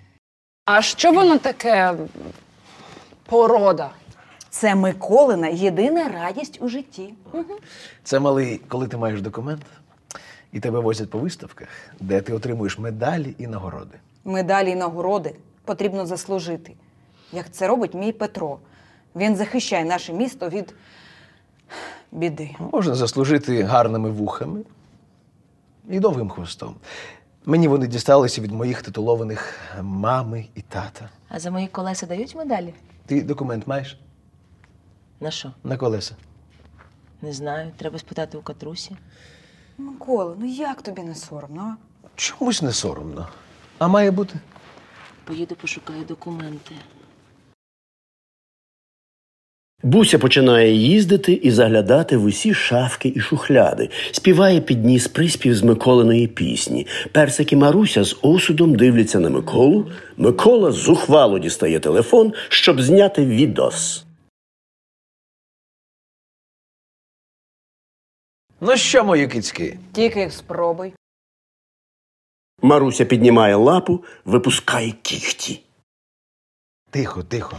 А 0.65 0.83
що 0.83 1.13
воно 1.13 1.39
таке 1.39 1.95
порода? 3.27 3.91
Це 4.51 4.75
Миколина 4.75 5.49
єдина 5.49 6.09
радість 6.09 6.59
у 6.63 6.69
житті. 6.69 7.15
Це 8.05 8.21
малий, 8.21 8.61
коли 8.69 8.89
ти 8.89 8.97
маєш 8.97 9.21
документ, 9.21 9.63
і 10.53 10.61
тебе 10.61 10.79
возять 10.81 11.11
по 11.11 11.19
виставках, 11.19 11.69
де 12.01 12.21
ти 12.21 12.33
отримуєш 12.33 12.79
медалі 12.79 13.35
і 13.39 13.47
нагороди. 13.47 13.99
Медалі 14.25 14.71
й 14.71 14.75
нагороди 14.75 15.35
потрібно 15.65 16.07
заслужити, 16.07 16.73
як 17.33 17.51
це 17.53 17.67
робить 17.69 17.95
мій 17.95 18.13
Петро. 18.13 18.59
Він 19.17 19.37
захищає 19.37 19.85
наше 19.85 20.13
місто 20.13 20.49
від 20.49 20.75
біди. 22.13 22.57
Можна 22.73 22.95
заслужити 22.95 23.63
гарними 23.63 24.11
вухами 24.11 24.61
і 25.91 26.01
довгим 26.01 26.31
хвостом. 26.31 26.75
Мені 27.47 27.69
вони 27.69 27.87
дісталися 27.87 28.41
від 28.41 28.53
моїх 28.53 28.83
титулованих 28.83 29.59
мами 29.83 30.47
і 30.55 30.61
тата. 30.63 31.09
А 31.29 31.39
за 31.41 31.51
мої 31.51 31.67
колеса 31.69 32.07
дають 32.07 32.35
медалі? 32.35 32.75
Ти 33.07 33.23
документ 33.23 33.67
маєш 33.67 33.99
На 35.21 35.31
що? 35.31 35.53
на 35.65 35.77
колеса? 35.77 36.17
Не 37.23 37.33
знаю, 37.33 37.71
треба 37.77 37.99
спитати 37.99 38.39
у 38.39 38.43
Катрусі. 38.43 38.97
Микола, 39.79 40.35
ну 40.39 40.47
як 40.47 40.83
тобі 40.83 41.03
не 41.03 41.15
соромно? 41.15 41.77
а? 42.05 42.07
Чомусь 42.17 42.63
не 42.63 42.73
соромно. 42.73 43.29
А 43.79 43.89
має 43.89 44.11
бути? 44.11 44.35
Поїду 45.25 45.57
пошукаю 45.57 46.05
документи. 46.05 46.75
Буся 49.85 50.19
починає 50.19 50.73
їздити 50.73 51.33
і 51.33 51.51
заглядати 51.51 52.17
в 52.17 52.25
усі 52.25 52.55
шафки 52.55 53.13
і 53.17 53.21
шухляди, 53.21 53.91
співає 54.13 54.61
під 54.61 54.85
ніс 54.85 55.09
приспів 55.09 55.57
з 55.57 55.63
Миколиної 55.63 56.27
пісні. 56.27 56.87
Персик 57.13 57.53
і 57.53 57.57
Маруся 57.57 58.05
з 58.05 58.17
осудом 58.23 58.75
дивляться 58.77 59.21
на 59.21 59.31
Миколу. 59.31 59.91
Микола 60.17 60.73
зухвало 60.73 61.39
дістає 61.39 61.81
телефон, 61.81 62.33
щоб 62.49 62.81
зняти 62.81 63.27
відос. 63.27 64.05
Ну 68.61 68.77
що, 68.77 69.05
мої 69.05 69.29
кицьки? 69.29 69.79
Тільки 69.93 70.31
спробуй. 70.31 70.93
Маруся 72.63 73.05
піднімає 73.05 73.55
лапу, 73.55 74.05
випускає 74.25 74.95
кіхті. 75.03 75.61
Тихо, 76.91 77.23
тихо. 77.23 77.57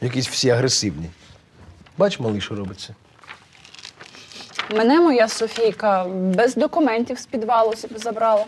Якісь 0.00 0.28
всі 0.28 0.50
агресивні. 0.50 1.10
Бач, 1.98 2.20
малий, 2.20 2.40
що 2.40 2.54
робиться. 2.54 2.94
Мене 4.70 5.00
моя 5.00 5.28
Софійка 5.28 6.04
без 6.08 6.54
документів 6.54 7.18
з 7.18 7.26
підвалу 7.26 7.74
забрала. 7.96 8.46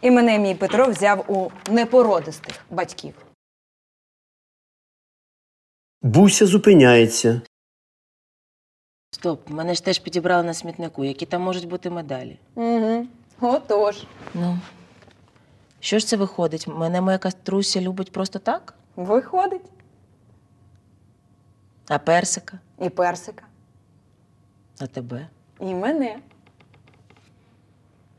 І 0.00 0.10
мене 0.10 0.38
мій 0.38 0.54
Петро 0.54 0.86
взяв 0.88 1.24
у 1.28 1.50
непородистих 1.70 2.54
батьків. 2.70 3.14
Буся 6.02 6.46
зупиняється. 6.46 7.40
Стоп, 9.10 9.50
мене 9.50 9.74
ж 9.74 9.84
теж 9.84 9.98
підібрали 9.98 10.42
на 10.42 10.54
смітнику. 10.54 11.04
Які 11.04 11.26
там 11.26 11.42
можуть 11.42 11.68
бути 11.68 11.90
медалі? 11.90 12.38
Угу. 12.54 13.06
Отож. 13.40 14.02
Ну. 14.34 14.58
Що 15.80 15.98
ж 15.98 16.06
це 16.06 16.16
виходить? 16.16 16.66
Мене 16.68 17.00
моя 17.00 17.18
каструся 17.18 17.80
любить 17.80 18.12
просто 18.12 18.38
так? 18.38 18.74
Виходить. 18.96 19.62
А 21.88 21.98
персика? 21.98 22.58
І 22.80 22.88
персика. 22.88 23.44
А 24.80 24.86
тебе? 24.86 25.28
І 25.60 25.74
мене. 25.74 26.18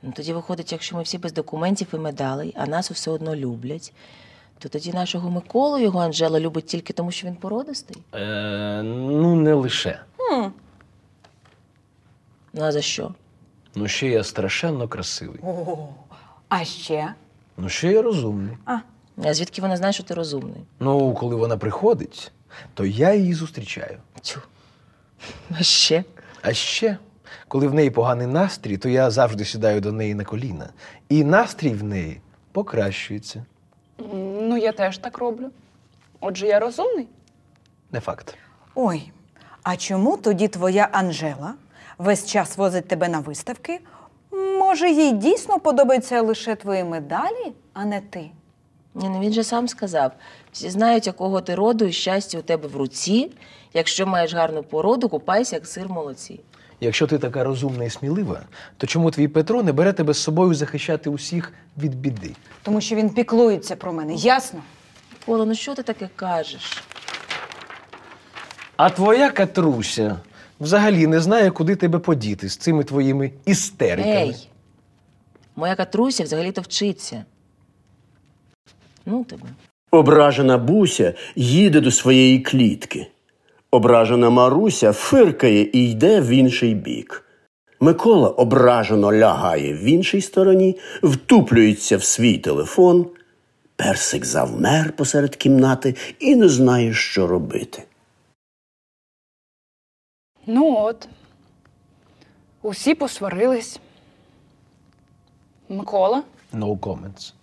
Ну 0.02 0.12
тоді 0.15 0.34
виходить, 0.34 0.71
якщо 0.71 0.95
ми 0.95 1.04
всі 1.04 1.17
без 1.17 1.34
документів 1.34 1.88
і 1.93 1.97
медалей, 1.97 2.54
а 2.58 2.65
нас 2.67 2.91
все 2.91 3.12
одно 3.12 3.36
люблять, 3.36 3.93
то 4.60 4.69
тоді 4.69 4.93
нашого 4.93 5.30
Миколу 5.30 5.78
його 5.78 5.99
Анжела 5.99 6.39
любить 6.39 6.65
тільки 6.65 6.93
тому, 6.93 7.12
що 7.12 7.28
він 7.28 7.36
породистий. 7.36 8.04
Е, 8.13 8.82
ну, 8.84 9.36
не 9.36 9.54
лише. 9.54 9.99
Ну 12.54 12.63
а 12.63 12.71
за 12.71 12.82
що? 12.82 13.13
Ну, 13.76 13.88
ще 13.88 14.08
я 14.08 14.23
страшенно 14.23 14.88
красивий. 14.88 15.39
О, 15.43 15.88
а 16.49 16.63
ще? 16.65 17.13
Ну, 17.58 17.69
ще 17.69 17.91
я 17.91 18.02
розумний. 18.02 18.58
А 18.65 19.34
звідки 19.34 19.62
вона 19.62 19.78
знає, 19.78 19.93
що 19.93 20.04
ти 20.04 20.13
розумний? 20.13 20.62
Ну, 20.80 21.13
коли 21.13 21.36
вона 21.36 21.58
приходить, 21.58 22.32
то 22.74 22.86
я 22.86 23.13
її 23.13 23.34
зустрічаю. 23.34 23.98
Тю. 24.22 24.39
А 25.60 25.63
ще? 25.63 26.04
А 26.42 26.54
ще, 26.54 26.98
коли 27.48 27.68
в 27.68 27.74
неї 27.74 27.89
поганий 27.89 28.28
настрій, 28.28 28.78
то 28.78 28.89
я 28.89 29.12
завжди 29.12 29.46
сідаю 29.46 29.82
до 29.82 29.92
неї 29.92 30.16
на 30.16 30.24
коліна. 30.24 30.70
І 31.10 31.24
настрій 31.24 31.74
в 31.74 31.84
неї 31.84 32.22
покращується. 32.52 33.46
Ну, 34.42 34.58
я 34.58 34.72
теж 34.72 34.98
так 34.98 35.18
роблю. 35.18 35.50
Отже, 36.20 36.48
я 36.48 36.60
розумний. 36.60 37.08
Не 37.92 38.00
факт. 38.00 38.38
Ой, 38.76 39.12
а 39.63 39.76
чому 39.78 40.18
тоді 40.18 40.48
твоя 40.48 40.89
Анжела 40.92 41.54
весь 41.98 42.26
час 42.26 42.58
возить 42.58 42.88
тебе 42.88 43.08
на 43.10 43.20
виставки? 43.20 43.80
Може, 44.60 44.89
їй 44.89 45.12
дійсно 45.12 45.60
подобаються 45.60 46.22
лише 46.22 46.56
твої 46.56 46.84
медалі, 46.84 47.54
а 47.74 47.86
не 47.86 48.02
ти? 48.02 48.30
Ні, 48.96 49.10
ну 49.10 49.20
він 49.20 49.34
же 49.34 49.44
сам 49.44 49.68
сказав: 49.68 50.12
всі 50.52 50.70
знають, 50.70 51.08
якого 51.08 51.42
ти 51.42 51.56
роду 51.56 51.86
і 51.86 51.92
щастя 51.92 52.38
у 52.40 52.42
тебе 52.42 52.68
в 52.68 52.76
руці. 52.76 53.32
Якщо 53.74 54.08
маєш 54.08 54.34
гарну 54.34 54.64
породу, 54.64 55.10
купайся, 55.10 55.56
як 55.56 55.68
сир 55.68 55.88
в 55.88 55.92
молоці. 55.92 56.40
Якщо 56.82 57.08
ти 57.08 57.18
така 57.18 57.44
розумна 57.44 57.84
і 57.84 57.90
смілива, 57.90 58.42
то 58.78 58.88
чому 58.88 59.12
твій 59.12 59.28
Петро 59.28 59.64
не 59.64 59.72
бере 59.72 59.94
тебе 59.94 60.14
з 60.14 60.18
собою 60.18 60.54
захищати 60.54 61.10
усіх 61.10 61.54
від 61.78 61.96
біди? 61.96 62.36
Тому 62.64 62.82
що 62.82 62.96
він 62.96 63.10
піклується 63.10 63.76
про 63.76 63.94
мене, 63.94 64.14
ясно? 64.14 64.60
Кола, 65.26 65.46
ну 65.46 65.56
що 65.56 65.76
ти 65.76 65.84
таке 65.84 66.10
кажеш? 66.16 66.84
А 68.78 68.90
твоя 68.90 69.32
Катруся 69.32 70.20
взагалі 70.60 71.08
не 71.08 71.20
знає, 71.20 71.52
куди 71.52 71.76
тебе 71.76 72.00
подіти 72.00 72.50
з 72.50 72.58
цими 72.58 72.84
твоїми 72.84 73.32
істериками. 73.46 74.16
Ей! 74.16 74.50
Моя 75.56 75.76
катруся 75.76 76.24
взагалі-то 76.24 76.62
вчиться. 76.62 77.26
Ну 79.06 79.24
тебе. 79.24 79.44
Ображена 79.92 80.58
Буся 80.58 81.13
їде 81.36 81.82
до 81.82 81.92
своєї 81.92 82.39
клітки. 82.39 83.08
Ображена 83.72 84.30
Маруся 84.30 84.94
фиркає 84.94 85.70
і 85.74 85.92
йде 85.92 86.22
в 86.22 86.28
інший 86.30 86.74
бік. 86.74 87.26
Микола 87.80 88.30
ображено 88.30 89.13
лягає 89.13 89.74
в 89.74 89.84
іншій 89.84 90.22
стороні, 90.22 90.78
втуплюється 91.04 91.98
в 91.98 92.04
свій 92.04 92.38
телефон. 92.38 93.08
Персик 93.76 94.26
завмер 94.26 94.96
посеред 94.96 95.36
кімнати 95.36 95.96
і 96.20 96.36
не 96.36 96.50
знає, 96.50 96.94
що 96.94 97.28
робити. 97.28 97.84
Ну 100.48 100.78
от. 100.78 101.08
Усі 102.62 102.96
посварились. 102.96 103.80
Микола, 105.70 106.24
No 106.54 106.80
comments. 106.80 107.34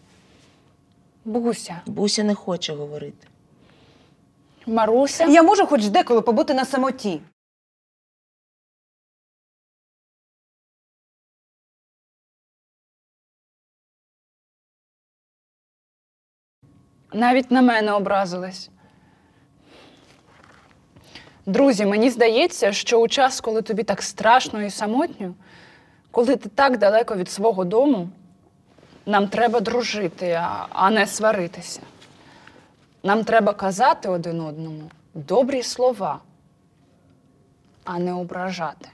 Буся, 1.24 1.80
Буся 1.86 2.24
не 2.24 2.34
хоче 2.34 2.74
говорити. 2.74 3.26
Маруся. 4.66 5.24
Я 5.24 5.42
можу 5.42 5.66
хоч 5.66 5.86
деколи 5.86 6.20
побути 6.20 6.54
на 6.54 6.64
самоті. 6.64 7.20
Навіть 17.12 17.50
на 17.50 17.62
мене 17.62 17.92
образились. 17.92 18.70
Друзі, 21.46 21.86
мені 21.86 22.10
здається, 22.10 22.72
що 22.72 23.00
у 23.00 23.08
час, 23.08 23.40
коли 23.40 23.62
тобі 23.62 23.82
так 23.82 24.02
страшно 24.02 24.62
і 24.62 24.70
самотньо, 24.70 25.34
коли 26.10 26.36
ти 26.36 26.48
так 26.48 26.78
далеко 26.78 27.16
від 27.16 27.30
свого 27.30 27.64
дому, 27.64 28.08
нам 29.10 29.28
треба 29.28 29.60
дружити, 29.60 30.40
а, 30.72 30.90
не 30.90 31.06
сваритися. 31.06 31.80
Нам 33.02 33.24
треба 33.24 33.52
казати 33.52 34.08
один 34.08 34.40
одному 34.40 34.90
добрі 35.14 35.62
слова, 35.62 36.20
а 37.84 37.98
не 37.98 38.12
ображати. 38.12 38.88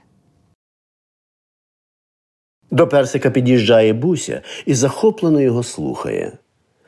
До 2.71 2.87
персика 2.87 3.29
під'їжджає 3.29 3.93
Буся 3.93 4.41
і 4.65 4.73
захоплено 4.73 5.41
його 5.41 5.63
слухає. 5.63 6.37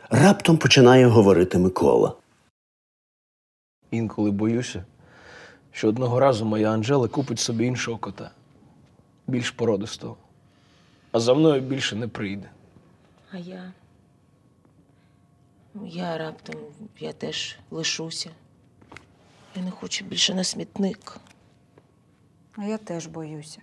Раптом 0.10 0.58
починає 0.58 1.06
говорити 1.06 1.58
Микола. 1.58 2.14
Інколи 3.92 4.32
боюся, 4.32 4.84
що 5.72 5.90
одного 5.90 6.20
разу 6.20 6.46
моя 6.46 6.72
Анжела 6.72 7.08
купить 7.08 7.40
собі 7.40 7.66
іншого 7.66 7.98
кота, 7.98 8.32
більш 9.28 9.52
породистого, 9.52 10.18
а 11.12 11.20
за 11.20 11.34
мною 11.34 11.62
більше 11.62 11.96
не 11.96 12.08
прийде. 12.08 12.50
А 13.32 13.38
я. 13.38 13.74
Ну, 15.74 15.86
Я 15.86 16.18
раптом, 16.18 16.56
я 17.00 17.14
теж 17.14 17.60
лишуся. 17.72 18.30
Я 19.56 19.62
не 19.62 19.72
хочу 19.72 20.06
більше 20.06 20.34
на 20.34 20.44
смітник. 20.44 21.18
А 22.56 22.66
я 22.66 22.78
теж 22.78 23.08
боюся. 23.08 23.62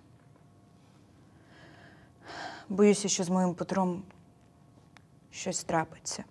Боюся, 2.68 3.08
що 3.08 3.24
з 3.24 3.28
моїм 3.28 3.54
Петром 3.54 4.02
щось 5.30 5.64
трапиться. 5.64 6.24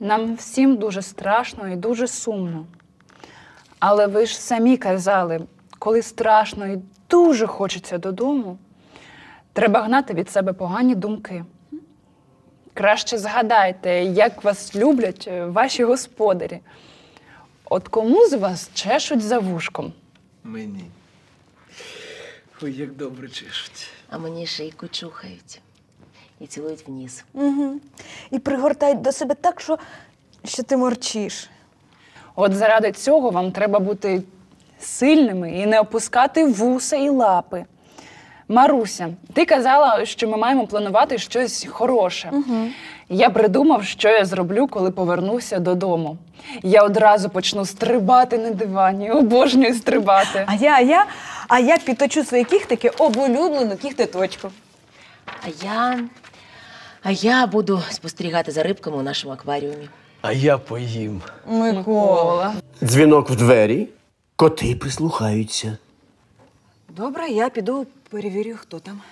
Нам 0.00 0.34
всім 0.34 0.76
дуже 0.76 1.02
страшно 1.02 1.68
і 1.68 1.76
дуже 1.76 2.08
сумно. 2.08 2.66
Але 3.78 4.06
ви 4.06 4.26
ж 4.26 4.40
самі 4.40 4.76
казали, 4.76 5.46
коли 5.78 6.02
страшно 6.02 6.66
і 6.66 6.82
дуже 7.10 7.46
хочеться 7.46 7.98
додому, 7.98 8.58
треба 9.52 9.82
гнати 9.82 10.14
від 10.14 10.30
себе 10.30 10.52
погані 10.52 10.94
думки. 10.94 11.44
Краще 12.74 13.18
згадайте, 13.18 14.04
як 14.04 14.44
вас 14.44 14.76
люблять 14.76 15.28
е, 15.28 15.46
ваші 15.46 15.84
господарі. 15.84 16.60
От 17.64 17.88
кому 17.88 18.26
з 18.28 18.32
вас 18.32 18.70
чешуть 18.74 19.22
за 19.22 19.38
вушком? 19.38 19.92
Мені. 20.44 20.84
Ой, 22.62 22.72
як 22.72 22.92
добре 22.92 23.28
чешуть. 23.28 23.86
А 24.10 24.18
мені 24.18 24.46
шийку 24.46 24.88
чухають 24.88 25.60
і 26.40 26.46
цілують 26.46 26.88
вниз. 26.88 27.24
Угу. 27.32 27.80
І 28.30 28.38
пригортають 28.38 29.00
до 29.00 29.12
себе 29.12 29.34
так, 29.34 29.60
що, 29.60 29.78
що 30.44 30.62
ти 30.62 30.76
морчиш. 30.76 31.50
От 32.34 32.54
заради 32.54 32.92
цього 32.92 33.30
вам 33.30 33.52
треба 33.52 33.78
бути 33.78 34.22
сильними 34.80 35.52
і 35.52 35.66
не 35.66 35.80
опускати 35.80 36.44
вуса 36.44 36.96
і 36.96 37.08
лапи. 37.08 37.64
Маруся, 38.48 39.08
ти 39.32 39.44
казала, 39.44 40.04
що 40.06 40.28
ми 40.28 40.36
маємо 40.36 40.66
планувати 40.66 41.18
щось 41.18 41.66
хороше. 41.70 42.32
Я 43.08 43.30
придумав, 43.30 43.84
що 43.84 44.08
я 44.08 44.24
зроблю, 44.24 44.66
коли 44.66 44.90
повернуся 44.90 45.58
додому. 45.58 46.16
Я 46.62 46.82
одразу 46.82 47.28
почну 47.30 47.64
стрибати 47.64 48.38
на 48.38 48.50
дивані, 48.50 49.10
обожнюю 49.10 49.74
стрибати. 49.74 50.44
А 50.46 50.54
я, 50.54 50.74
а 50.74 50.80
я, 50.80 51.06
а 51.48 51.58
я 51.58 51.78
підточу 51.78 52.24
свої 52.24 52.44
кіхтики 52.44 52.88
об 52.88 53.16
улюблену 53.16 53.76
кіхтеточку. 53.76 54.50
А 55.26 55.64
я. 55.64 56.00
А 57.02 57.10
я 57.10 57.46
буду 57.46 57.82
спостерігати 57.90 58.52
за 58.52 58.62
рибками 58.62 58.96
у 58.96 59.02
нашому 59.02 59.32
акваріумі. 59.34 59.88
А 60.22 60.32
я 60.32 60.58
поїм. 60.58 61.22
Микола. 61.46 62.54
Дзвінок 62.82 63.30
в 63.30 63.36
двері, 63.36 63.88
коти 64.36 64.74
прислухаються. 64.74 65.76
Добре, 66.96 67.28
я 67.28 67.50
піду 67.50 67.86
перевірю, 68.10 68.56
хто 68.56 68.80
там. 68.80 69.02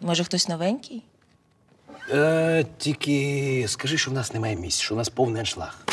Може, 0.00 0.24
хтось 0.24 0.48
новенький? 0.48 1.02
Е, 2.10 2.66
тільки 2.78 3.64
скажи, 3.68 3.98
що 3.98 4.10
в 4.10 4.14
нас 4.14 4.34
немає 4.34 4.56
місць, 4.56 4.80
що 4.80 4.94
у 4.94 4.96
нас 4.98 5.08
повний 5.08 5.40
аншлаг. 5.40 5.86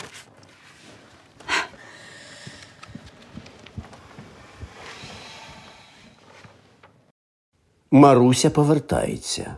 Маруся 7.92 8.50
повертається. 8.50 9.58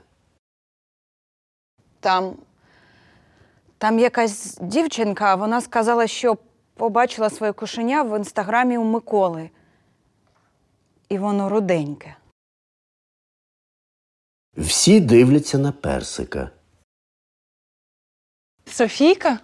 Там. 2.00 2.36
Там 3.78 4.00
якась 4.00 4.58
дівчинка, 4.62 5.36
вона 5.36 5.62
сказала, 5.62 6.08
що 6.08 6.38
побачила 6.74 7.30
своє 7.30 7.54
кошеня 7.54 8.04
в 8.04 8.18
інстаграмі 8.18 8.78
у 8.78 8.84
Миколи. 8.84 9.50
І 11.14 11.18
воно 11.18 11.50
руденьке. 11.50 12.16
Всі 14.58 15.00
дивляться 15.00 15.58
на 15.58 15.72
персика. 15.72 16.50
Софійка? 18.66 19.40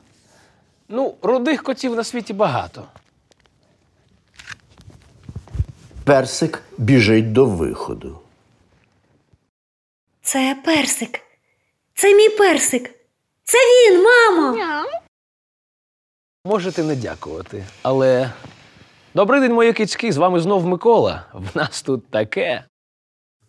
Ну, 0.87 1.17
рудих 1.21 1.63
котів 1.63 1.95
на 1.95 2.03
світі 2.03 2.33
багато. 2.33 2.87
Персик 6.03 6.63
біжить 6.77 7.33
до 7.33 7.45
виходу. 7.45 8.19
Це 10.21 10.61
персик. 10.65 11.21
Це 11.93 12.15
мій 12.15 12.29
персик. 12.29 12.95
Це 13.43 13.57
він, 13.57 14.03
мамо. 14.03 14.85
Можете 16.45 16.83
не 16.83 16.95
дякувати, 16.95 17.65
але. 17.81 18.31
Добрий 19.19 19.41
день, 19.41 19.53
мої 19.53 19.73
кицьки, 19.73 20.11
з 20.11 20.17
вами 20.17 20.39
знов 20.39 20.67
Микола. 20.67 21.25
В 21.33 21.57
нас 21.57 21.81
тут 21.81 22.11
таке. 22.11 22.63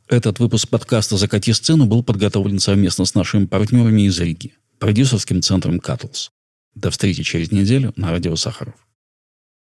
Этот 0.08 0.40
выпуск 0.40 0.70
подкаста 0.70 1.16
«Закати 1.16 1.54
сцену» 1.54 1.86
был 1.86 2.02
подготовлен 2.02 2.58
совместно 2.58 3.04
с 3.04 3.14
нашими 3.14 3.46
партнерами 3.46 4.02
из 4.02 4.20
Риги, 4.20 4.52
продюсерским 4.78 5.42
центром 5.42 5.78
«Катлс». 5.78 6.30
До 6.74 6.90
встречи 6.90 7.22
через 7.22 7.52
неделю 7.52 7.92
на 7.96 8.10
радио 8.10 8.36
Сахаров. 8.36 8.74